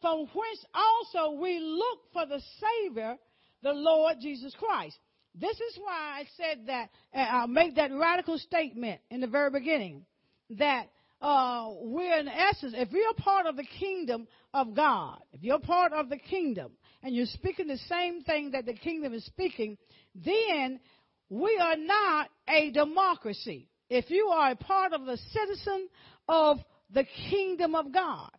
from 0.00 0.20
whence 0.20 0.64
also 0.74 1.40
we 1.40 1.58
look 1.58 1.98
for 2.12 2.26
the 2.26 2.40
Savior, 2.60 3.16
the 3.62 3.72
Lord 3.72 4.16
Jesus 4.20 4.54
Christ. 4.58 4.98
This 5.34 5.56
is 5.56 5.78
why 5.78 6.20
I 6.20 6.24
said 6.36 6.66
that, 6.66 6.90
uh, 7.14 7.18
I'll 7.18 7.48
make 7.48 7.76
that 7.76 7.90
radical 7.92 8.38
statement 8.38 9.00
in 9.10 9.20
the 9.20 9.26
very 9.26 9.50
beginning, 9.50 10.04
that 10.50 10.86
uh, 11.20 11.70
we're 11.80 12.18
in 12.18 12.28
essence, 12.28 12.74
if 12.76 12.90
you're 12.92 13.14
part 13.14 13.46
of 13.46 13.56
the 13.56 13.66
kingdom 13.78 14.26
of 14.54 14.74
God, 14.74 15.18
if 15.32 15.42
you're 15.42 15.58
part 15.58 15.92
of 15.92 16.08
the 16.08 16.16
kingdom 16.16 16.72
and 17.02 17.14
you're 17.14 17.26
speaking 17.26 17.66
the 17.66 17.78
same 17.88 18.22
thing 18.22 18.52
that 18.52 18.66
the 18.66 18.74
kingdom 18.74 19.12
is 19.12 19.24
speaking, 19.26 19.76
then 20.14 20.80
we 21.28 21.58
are 21.60 21.76
not 21.76 22.30
a 22.48 22.70
democracy. 22.70 23.68
If 23.90 24.10
you 24.10 24.28
are 24.28 24.52
a 24.52 24.56
part 24.56 24.92
of 24.92 25.06
the 25.06 25.18
citizen 25.32 25.88
of 26.28 26.58
the 26.92 27.04
kingdom 27.30 27.74
of 27.74 27.92
God, 27.92 28.30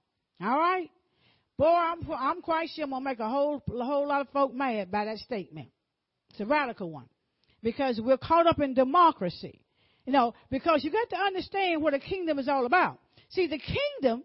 all 0.42 0.58
right? 0.58 0.90
Boy, 1.60 1.66
I'm, 1.66 2.00
I'm 2.18 2.42
quite 2.42 2.70
sure 2.70 2.86
I'm 2.86 2.92
gonna 2.92 3.04
make 3.04 3.20
a 3.20 3.28
whole, 3.28 3.62
a 3.70 3.84
whole 3.84 4.08
lot 4.08 4.22
of 4.22 4.30
folk 4.30 4.54
mad 4.54 4.90
by 4.90 5.04
that 5.04 5.18
statement. 5.18 5.68
It's 6.30 6.40
a 6.40 6.46
radical 6.46 6.90
one 6.90 7.10
because 7.62 8.00
we're 8.02 8.18
caught 8.18 8.48
up 8.48 8.62
in 8.62 8.74
democracy. 8.74 9.62
You 10.06 10.14
know, 10.14 10.34
because 10.50 10.86
you 10.86 10.90
got 10.90 11.10
to 11.10 11.18
understand 11.18 11.84
what 11.84 11.94
a 11.94 12.00
kingdom 12.00 12.40
is 12.40 12.48
all 12.48 12.66
about. 12.66 13.00
See, 13.32 13.48
the 13.48 13.60
kingdom 13.60 14.24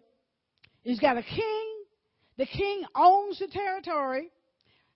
has 0.86 1.00
got 1.00 1.16
a 1.16 1.24
king. 1.24 1.74
The 2.38 2.46
king 2.46 2.84
owns 2.94 3.40
the 3.40 3.48
territory. 3.48 4.30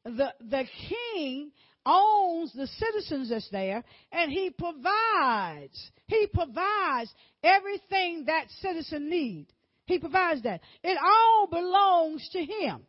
The, 0.05 0.33
the 0.39 0.65
king 0.89 1.51
owns 1.85 2.53
the 2.53 2.69
citizens 2.69 3.31
that's 3.31 3.51
there 3.51 3.83
and 4.13 4.31
he 4.31 4.51
provides. 4.51 5.91
He 6.07 6.29
provides 6.33 7.13
everything 7.43 8.27
that 8.27 8.47
citizen 8.63 9.11
needs. 9.11 9.51
He 9.89 9.99
provides 9.99 10.43
that. 10.43 10.61
It 10.85 10.99
all 11.03 11.49
belongs 11.51 12.29
to 12.33 12.45
him. 12.45 12.83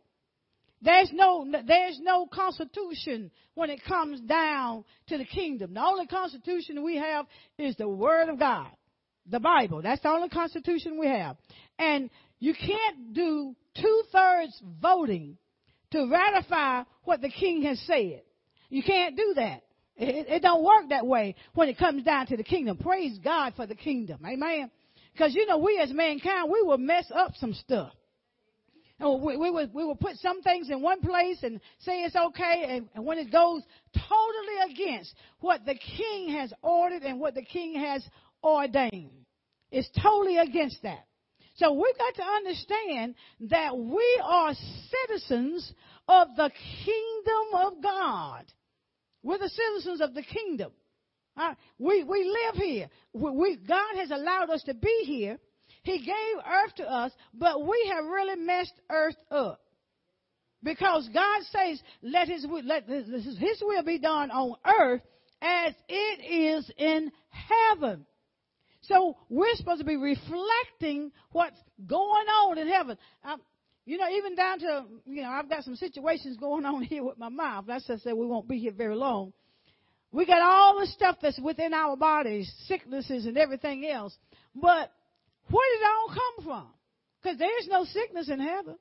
There's 0.82 1.10
no, 1.12 1.46
there's 1.66 1.98
no 2.00 2.26
constitution 2.26 3.30
when 3.54 3.70
it 3.70 3.80
comes 3.84 4.20
down 4.20 4.84
to 5.08 5.18
the 5.18 5.24
kingdom. 5.24 5.74
The 5.74 5.82
only 5.82 6.06
constitution 6.06 6.84
we 6.84 6.96
have 6.96 7.26
is 7.58 7.74
the 7.76 7.88
Word 7.88 8.28
of 8.28 8.38
God, 8.38 8.68
the 9.26 9.40
Bible. 9.40 9.82
That's 9.82 10.02
the 10.02 10.10
only 10.10 10.28
constitution 10.28 10.98
we 10.98 11.06
have. 11.08 11.36
And 11.78 12.10
you 12.38 12.54
can't 12.54 13.14
do 13.14 13.54
two 13.76 14.02
thirds 14.12 14.62
voting 14.80 15.36
to 15.92 16.06
ratify 16.10 16.84
what 17.04 17.20
the 17.22 17.30
king 17.30 17.62
has 17.62 17.80
said. 17.86 18.22
You 18.68 18.82
can't 18.82 19.16
do 19.16 19.34
that. 19.36 19.62
It, 19.96 20.28
it, 20.28 20.42
don't 20.42 20.64
work 20.64 20.88
that 20.90 21.06
way 21.06 21.34
when 21.52 21.68
it 21.68 21.76
comes 21.78 22.04
down 22.04 22.26
to 22.28 22.36
the 22.36 22.44
kingdom. 22.44 22.78
Praise 22.78 23.18
God 23.22 23.52
for 23.54 23.66
the 23.66 23.74
kingdom. 23.74 24.20
Amen. 24.24 24.70
Because 25.20 25.34
you 25.34 25.44
know, 25.44 25.58
we 25.58 25.78
as 25.78 25.92
mankind, 25.92 26.50
we 26.50 26.62
will 26.62 26.78
mess 26.78 27.04
up 27.14 27.32
some 27.36 27.52
stuff. 27.52 27.92
And 28.98 29.20
we, 29.20 29.36
we, 29.36 29.50
we 29.50 29.84
would 29.84 30.00
put 30.00 30.16
some 30.16 30.40
things 30.40 30.70
in 30.70 30.80
one 30.80 31.02
place 31.02 31.42
and 31.42 31.60
say 31.80 32.04
it's 32.04 32.16
okay, 32.16 32.64
and, 32.70 32.88
and 32.94 33.04
when 33.04 33.18
it 33.18 33.30
goes 33.30 33.60
totally 33.92 34.72
against 34.72 35.14
what 35.40 35.66
the 35.66 35.74
king 35.74 36.30
has 36.30 36.54
ordered 36.62 37.02
and 37.02 37.20
what 37.20 37.34
the 37.34 37.42
king 37.42 37.74
has 37.74 38.02
ordained, 38.42 39.10
it's 39.70 39.90
totally 40.02 40.38
against 40.38 40.82
that. 40.84 41.04
So 41.56 41.74
we've 41.74 41.98
got 41.98 42.14
to 42.14 42.22
understand 42.22 43.14
that 43.50 43.76
we 43.76 44.22
are 44.24 44.54
citizens 45.06 45.70
of 46.08 46.28
the 46.34 46.50
kingdom 46.86 47.66
of 47.66 47.82
God. 47.82 48.46
We're 49.22 49.36
the 49.36 49.50
citizens 49.50 50.00
of 50.00 50.14
the 50.14 50.22
kingdom. 50.22 50.72
Uh, 51.40 51.54
we, 51.78 52.04
we 52.04 52.24
live 52.24 52.62
here. 52.62 52.88
We, 53.12 53.30
we, 53.30 53.56
God 53.56 53.96
has 53.96 54.10
allowed 54.10 54.50
us 54.50 54.62
to 54.64 54.74
be 54.74 55.04
here 55.06 55.38
he 55.82 55.98
gave 55.98 56.44
earth 56.46 56.74
to 56.76 56.90
us, 56.90 57.12
but 57.32 57.66
we 57.66 57.92
have 57.94 58.04
really 58.04 58.36
messed 58.36 58.74
earth 58.90 59.16
up. 59.30 59.60
Because 60.62 61.08
God 61.14 61.40
says, 61.50 61.80
let 62.02 62.28
his, 62.28 62.46
let 62.64 62.84
his 62.86 63.38
his 63.38 63.62
will 63.62 63.82
be 63.82 63.98
done 63.98 64.30
on 64.30 64.56
earth 64.66 65.00
as 65.40 65.72
it 65.88 66.20
is 66.22 66.70
in 66.76 67.10
heaven. 67.30 68.04
So 68.82 69.16
we're 69.30 69.54
supposed 69.54 69.80
to 69.80 69.86
be 69.86 69.96
reflecting 69.96 71.12
what's 71.32 71.56
going 71.86 72.26
on 72.26 72.58
in 72.58 72.68
heaven. 72.68 72.98
You 73.86 73.96
know, 73.96 74.08
even 74.10 74.34
down 74.34 74.58
to, 74.58 74.84
you 75.06 75.22
know, 75.22 75.30
I've 75.30 75.48
got 75.48 75.64
some 75.64 75.76
situations 75.76 76.36
going 76.36 76.66
on 76.66 76.82
here 76.82 77.04
with 77.04 77.16
my 77.16 77.30
mouth. 77.30 77.64
That's 77.66 77.86
just 77.86 78.04
say 78.04 78.12
we 78.12 78.26
won't 78.26 78.48
be 78.48 78.58
here 78.58 78.72
very 78.72 78.96
long. 78.96 79.32
We 80.12 80.26
got 80.26 80.42
all 80.42 80.80
the 80.80 80.86
stuff 80.86 81.16
that's 81.22 81.38
within 81.38 81.72
our 81.72 81.96
bodies, 81.96 82.52
sicknesses 82.66 83.26
and 83.26 83.38
everything 83.38 83.86
else. 83.86 84.16
But 84.54 84.92
where 85.50 85.76
did 85.76 85.82
it 85.82 85.88
all 85.88 86.08
come 86.08 86.44
from? 86.44 86.66
Because 87.22 87.38
there's 87.38 87.68
no 87.68 87.84
sickness 87.84 88.28
in 88.28 88.40
heaven. 88.40 88.76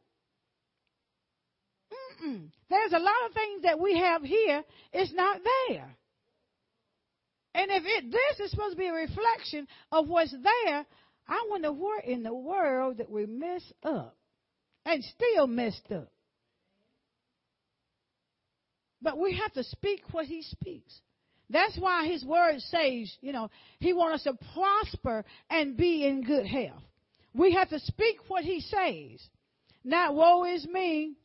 Mm-mm. 2.23 2.49
There's 2.69 2.93
a 2.93 2.99
lot 2.99 3.27
of 3.27 3.33
things 3.33 3.63
that 3.63 3.79
we 3.79 3.97
have 3.97 4.23
here, 4.23 4.63
it's 4.93 5.13
not 5.13 5.39
there. 5.69 5.95
And 7.55 7.71
if 7.71 7.83
it, 7.85 8.11
this 8.11 8.45
is 8.45 8.51
supposed 8.51 8.75
to 8.75 8.77
be 8.77 8.87
a 8.87 8.93
reflection 8.93 9.67
of 9.91 10.07
what's 10.07 10.31
there, 10.31 10.85
I 11.27 11.47
wonder 11.49 11.71
where 11.71 11.99
in 11.99 12.23
the 12.23 12.33
world 12.33 12.97
that 12.97 13.09
we 13.09 13.25
mess 13.25 13.63
up 13.83 14.15
and 14.85 15.03
still 15.03 15.47
messed 15.47 15.91
up. 15.91 16.11
But 19.01 19.17
we 19.17 19.37
have 19.37 19.53
to 19.53 19.63
speak 19.63 20.01
what 20.11 20.25
he 20.25 20.41
speaks. 20.43 20.99
That's 21.49 21.77
why 21.77 22.07
his 22.07 22.23
word 22.23 22.59
says, 22.59 23.11
you 23.21 23.31
know, 23.31 23.49
he 23.79 23.93
wants 23.93 24.25
us 24.25 24.33
to 24.33 24.45
prosper 24.53 25.25
and 25.49 25.75
be 25.75 26.05
in 26.05 26.23
good 26.23 26.45
health. 26.45 26.83
We 27.33 27.53
have 27.53 27.69
to 27.69 27.79
speak 27.79 28.17
what 28.27 28.43
he 28.43 28.61
says. 28.61 29.19
Not 29.83 30.13
woe 30.13 30.43
is 30.45 30.65
me. 30.67 31.15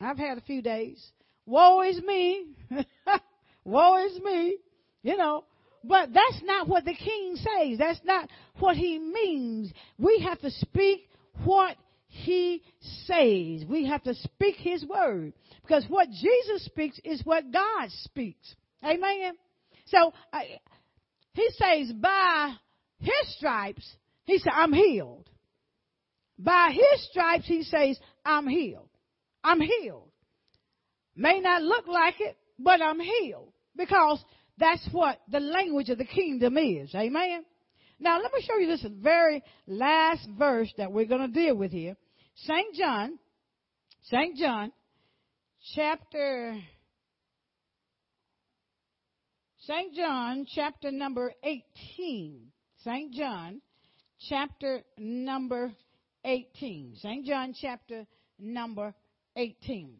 I've 0.00 0.18
had 0.18 0.38
a 0.38 0.42
few 0.42 0.62
days. 0.62 1.04
Woe 1.46 1.82
is 1.82 2.00
me. 2.02 2.46
woe 3.64 4.06
is 4.06 4.20
me. 4.20 4.58
You 5.02 5.16
know, 5.16 5.44
but 5.82 6.12
that's 6.12 6.42
not 6.42 6.68
what 6.68 6.84
the 6.84 6.94
king 6.94 7.36
says. 7.36 7.78
That's 7.78 8.00
not 8.04 8.28
what 8.58 8.76
he 8.76 8.98
means. 8.98 9.72
We 9.98 10.20
have 10.28 10.40
to 10.40 10.50
speak 10.50 11.08
what 11.44 11.76
he 12.08 12.62
says. 13.04 13.64
We 13.68 13.86
have 13.88 14.02
to 14.04 14.14
speak 14.14 14.56
his 14.56 14.84
word. 14.84 15.32
Because 15.62 15.84
what 15.88 16.08
Jesus 16.10 16.64
speaks 16.64 16.98
is 17.04 17.24
what 17.24 17.52
God 17.52 17.90
speaks. 18.02 18.54
Amen. 18.84 19.34
So 19.86 20.12
uh, 20.32 20.38
he 21.34 21.48
says, 21.52 21.92
by 21.92 22.54
his 22.98 23.36
stripes, 23.36 23.88
he 24.24 24.38
said, 24.38 24.52
I'm 24.54 24.72
healed. 24.72 25.28
By 26.38 26.70
his 26.72 27.08
stripes, 27.10 27.46
he 27.46 27.62
says, 27.62 27.98
I'm 28.24 28.46
healed. 28.46 28.88
I'm 29.42 29.60
healed. 29.60 30.10
May 31.14 31.40
not 31.40 31.62
look 31.62 31.86
like 31.86 32.20
it, 32.20 32.36
but 32.58 32.82
I'm 32.82 33.00
healed. 33.00 33.52
Because 33.76 34.22
that's 34.58 34.86
what 34.92 35.20
the 35.30 35.40
language 35.40 35.88
of 35.88 35.98
the 35.98 36.04
kingdom 36.04 36.58
is. 36.58 36.94
Amen. 36.94 37.44
Now 37.98 38.20
let 38.20 38.32
me 38.32 38.42
show 38.42 38.58
you 38.58 38.66
this 38.66 38.84
very 39.02 39.42
last 39.66 40.28
verse 40.38 40.70
that 40.76 40.92
we're 40.92 41.06
going 41.06 41.20
to 41.22 41.28
deal 41.28 41.54
with 41.54 41.72
here. 41.72 41.96
St. 42.34 42.74
John, 42.74 43.18
St. 44.04 44.36
John, 44.36 44.72
chapter, 45.74 46.58
St. 49.66 49.94
John, 49.94 50.46
chapter 50.54 50.92
number 50.92 51.32
18. 51.42 52.40
St. 52.84 53.12
John, 53.12 53.60
chapter 54.28 54.82
number 54.96 55.72
18. 56.24 56.94
St. 57.02 57.26
John, 57.26 57.52
chapter 57.60 58.06
number 58.38 58.94
18. 59.34 59.96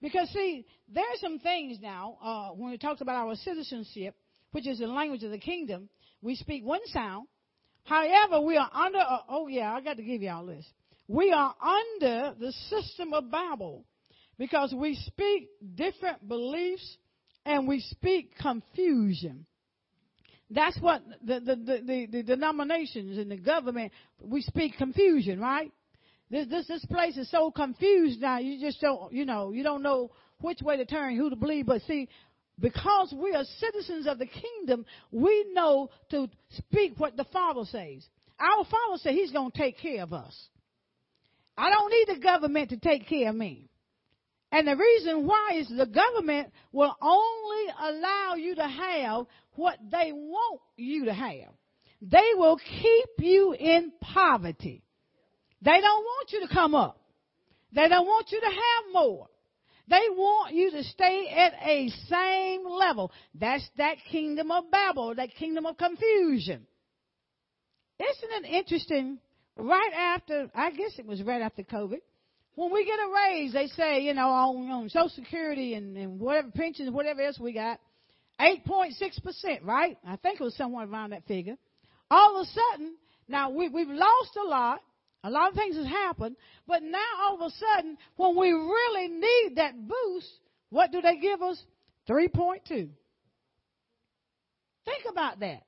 Because, 0.00 0.28
see, 0.28 0.64
there 0.88 1.02
are 1.02 1.16
some 1.16 1.40
things 1.40 1.78
now, 1.82 2.16
uh, 2.22 2.50
when 2.50 2.70
we 2.70 2.78
talk 2.78 3.00
about 3.00 3.16
our 3.16 3.34
citizenship, 3.34 4.14
which 4.52 4.68
is 4.68 4.78
the 4.78 4.86
language 4.86 5.24
of 5.24 5.32
the 5.32 5.38
kingdom, 5.38 5.88
we 6.22 6.36
speak 6.36 6.64
one 6.64 6.86
sound. 6.86 7.26
However, 7.82 8.40
we 8.40 8.56
are 8.56 8.70
under, 8.72 9.00
uh, 9.00 9.18
oh 9.28 9.48
yeah, 9.48 9.74
I 9.74 9.80
got 9.80 9.96
to 9.96 10.04
give 10.04 10.22
y'all 10.22 10.46
this. 10.46 10.64
We 11.08 11.32
are 11.32 11.56
under 11.60 12.34
the 12.38 12.52
system 12.68 13.12
of 13.12 13.32
Babel 13.32 13.84
because 14.38 14.72
we 14.72 14.94
speak 14.94 15.48
different 15.74 16.28
beliefs 16.28 16.98
and 17.48 17.66
we 17.66 17.80
speak 17.80 18.36
confusion. 18.36 19.46
That's 20.50 20.78
what 20.80 21.02
the, 21.24 21.40
the, 21.40 21.56
the, 21.56 22.06
the, 22.10 22.22
denominations 22.22 23.16
and 23.16 23.30
the 23.30 23.38
government, 23.38 23.90
we 24.22 24.42
speak 24.42 24.76
confusion, 24.76 25.40
right? 25.40 25.72
This, 26.30 26.46
this, 26.48 26.68
this 26.68 26.84
place 26.84 27.16
is 27.16 27.30
so 27.30 27.50
confused 27.50 28.20
now, 28.20 28.38
you 28.38 28.60
just 28.60 28.82
don't, 28.82 29.12
you 29.14 29.24
know, 29.24 29.52
you 29.52 29.62
don't 29.62 29.82
know 29.82 30.10
which 30.40 30.60
way 30.60 30.76
to 30.76 30.84
turn, 30.84 31.16
who 31.16 31.30
to 31.30 31.36
believe. 31.36 31.64
But 31.64 31.80
see, 31.88 32.08
because 32.60 33.14
we 33.16 33.34
are 33.34 33.44
citizens 33.58 34.06
of 34.06 34.18
the 34.18 34.26
kingdom, 34.26 34.84
we 35.10 35.46
know 35.54 35.88
to 36.10 36.28
speak 36.50 36.94
what 36.98 37.16
the 37.16 37.24
Father 37.32 37.64
says. 37.64 38.06
Our 38.38 38.64
Father 38.64 38.98
said 38.98 39.14
He's 39.14 39.32
going 39.32 39.52
to 39.52 39.58
take 39.58 39.78
care 39.78 40.02
of 40.02 40.12
us. 40.12 40.36
I 41.56 41.70
don't 41.70 41.90
need 41.90 42.14
the 42.14 42.22
government 42.22 42.70
to 42.70 42.76
take 42.76 43.08
care 43.08 43.30
of 43.30 43.36
me. 43.36 43.70
And 44.50 44.66
the 44.66 44.76
reason 44.76 45.26
why 45.26 45.52
is 45.56 45.68
the 45.68 45.86
government 45.86 46.50
will 46.72 46.94
only 47.02 47.72
allow 47.80 48.34
you 48.36 48.54
to 48.54 48.66
have 48.66 49.26
what 49.52 49.78
they 49.90 50.12
want 50.12 50.60
you 50.76 51.04
to 51.06 51.12
have. 51.12 51.52
They 52.00 52.30
will 52.34 52.56
keep 52.56 53.08
you 53.18 53.54
in 53.58 53.92
poverty. 54.00 54.82
They 55.60 55.80
don't 55.80 56.04
want 56.04 56.32
you 56.32 56.46
to 56.46 56.54
come 56.54 56.74
up. 56.74 57.00
They 57.72 57.88
don't 57.88 58.06
want 58.06 58.30
you 58.30 58.40
to 58.40 58.46
have 58.46 58.92
more. 58.92 59.26
They 59.88 60.04
want 60.10 60.54
you 60.54 60.70
to 60.70 60.84
stay 60.84 61.28
at 61.34 61.54
a 61.66 61.88
same 62.08 62.66
level. 62.66 63.10
That's 63.34 63.68
that 63.78 63.96
kingdom 64.10 64.50
of 64.50 64.70
Babel, 64.70 65.14
that 65.14 65.34
kingdom 65.34 65.66
of 65.66 65.76
confusion. 65.76 66.66
Isn't 67.98 68.44
it 68.44 68.48
interesting? 68.48 69.18
Right 69.56 69.92
after, 69.92 70.50
I 70.54 70.70
guess 70.70 70.92
it 70.98 71.06
was 71.06 71.22
right 71.22 71.42
after 71.42 71.62
COVID, 71.64 72.00
when 72.58 72.72
we 72.72 72.84
get 72.84 72.98
a 72.98 73.08
raise, 73.14 73.52
they 73.52 73.68
say, 73.68 74.00
you 74.00 74.14
know, 74.14 74.26
on, 74.30 74.68
on 74.68 74.88
Social 74.88 75.10
Security 75.10 75.74
and, 75.74 75.96
and 75.96 76.18
whatever 76.18 76.50
pensions, 76.50 76.90
whatever 76.90 77.22
else 77.22 77.38
we 77.38 77.52
got, 77.52 77.78
8.6%, 78.40 79.62
right? 79.62 79.96
I 80.04 80.16
think 80.16 80.40
it 80.40 80.42
was 80.42 80.56
somewhere 80.56 80.84
around 80.84 81.10
that 81.10 81.24
figure. 81.28 81.54
All 82.10 82.36
of 82.36 82.48
a 82.48 82.50
sudden, 82.50 82.96
now 83.28 83.50
we, 83.50 83.68
we've 83.68 83.88
lost 83.88 84.36
a 84.44 84.48
lot. 84.48 84.80
A 85.22 85.30
lot 85.30 85.50
of 85.50 85.54
things 85.54 85.76
has 85.76 85.86
happened, 85.86 86.34
but 86.66 86.82
now 86.82 86.98
all 87.22 87.36
of 87.36 87.42
a 87.42 87.50
sudden, 87.76 87.96
when 88.16 88.36
we 88.36 88.50
really 88.50 89.06
need 89.06 89.56
that 89.56 89.74
boost, 89.76 90.28
what 90.70 90.90
do 90.90 91.00
they 91.00 91.16
give 91.16 91.40
us? 91.42 91.62
3.2. 92.08 92.66
Think 94.84 95.04
about 95.08 95.38
that. 95.40 95.62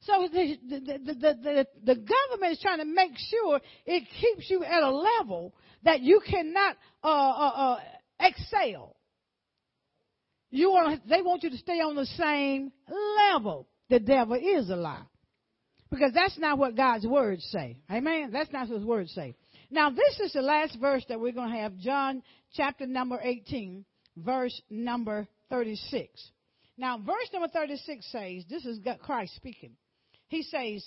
So 0.00 0.28
the, 0.32 0.56
the, 0.68 0.80
the, 0.80 1.66
the, 1.84 1.94
government 1.94 2.52
is 2.52 2.60
trying 2.60 2.78
to 2.78 2.84
make 2.84 3.12
sure 3.16 3.60
it 3.84 4.04
keeps 4.20 4.48
you 4.48 4.62
at 4.62 4.82
a 4.82 4.90
level 4.90 5.54
that 5.82 6.00
you 6.00 6.20
cannot 6.24 6.76
uh, 7.02 7.08
uh, 7.08 7.52
uh, 7.56 7.80
excel. 8.20 8.96
You 10.50 10.70
want 10.70 11.06
they 11.08 11.20
want 11.20 11.42
you 11.42 11.50
to 11.50 11.58
stay 11.58 11.80
on 11.80 11.96
the 11.96 12.06
same 12.06 12.72
level. 13.28 13.66
The 13.90 13.98
devil 13.98 14.36
is 14.36 14.70
a 14.70 14.76
lie. 14.76 15.02
Because 15.90 16.12
that's 16.14 16.38
not 16.38 16.58
what 16.58 16.76
God's 16.76 17.06
words 17.06 17.46
say. 17.50 17.78
Amen. 17.90 18.30
That's 18.32 18.52
not 18.52 18.68
what 18.68 18.78
his 18.78 18.86
words 18.86 19.12
say. 19.14 19.34
Now 19.70 19.90
this 19.90 20.20
is 20.20 20.32
the 20.32 20.42
last 20.42 20.78
verse 20.80 21.04
that 21.08 21.18
we're 21.18 21.32
going 21.32 21.52
to 21.52 21.58
have. 21.58 21.76
John 21.78 22.22
chapter 22.54 22.86
number 22.86 23.18
18, 23.22 23.84
verse 24.16 24.60
number 24.70 25.26
36. 25.50 26.08
Now 26.76 26.98
verse 26.98 27.28
number 27.32 27.48
36 27.48 28.06
says, 28.10 28.44
this 28.48 28.64
is 28.64 28.78
Christ 29.02 29.34
speaking. 29.36 29.72
He 30.28 30.42
says, 30.42 30.84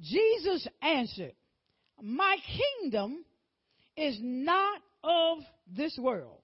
Jesus 0.00 0.66
answered, 0.82 1.34
my 2.02 2.36
kingdom 2.80 3.24
is 3.96 4.18
not 4.20 4.80
of 5.02 5.38
this 5.76 5.96
world. 6.00 6.40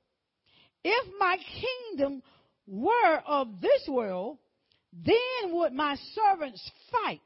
If 0.85 1.09
my 1.19 1.37
kingdom 1.61 2.23
were 2.67 3.23
of 3.27 3.61
this 3.61 3.89
world, 3.89 4.39
then 4.93 5.53
would 5.53 5.73
my 5.73 5.97
servants 6.15 6.71
fight 6.91 7.21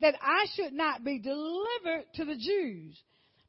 that 0.00 0.14
I 0.20 0.46
should 0.54 0.72
not 0.72 1.04
be 1.04 1.18
delivered 1.18 2.04
to 2.14 2.24
the 2.24 2.36
Jews. 2.36 2.98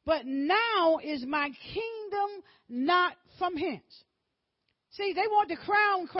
But 0.04 0.24
now 0.24 0.98
is 1.02 1.24
my 1.26 1.50
kingdom 1.72 2.42
not 2.68 3.14
from 3.38 3.56
hence. 3.56 3.82
See, 4.92 5.12
they 5.14 5.26
want 5.26 5.48
the 5.48 5.56
crown 5.56 6.06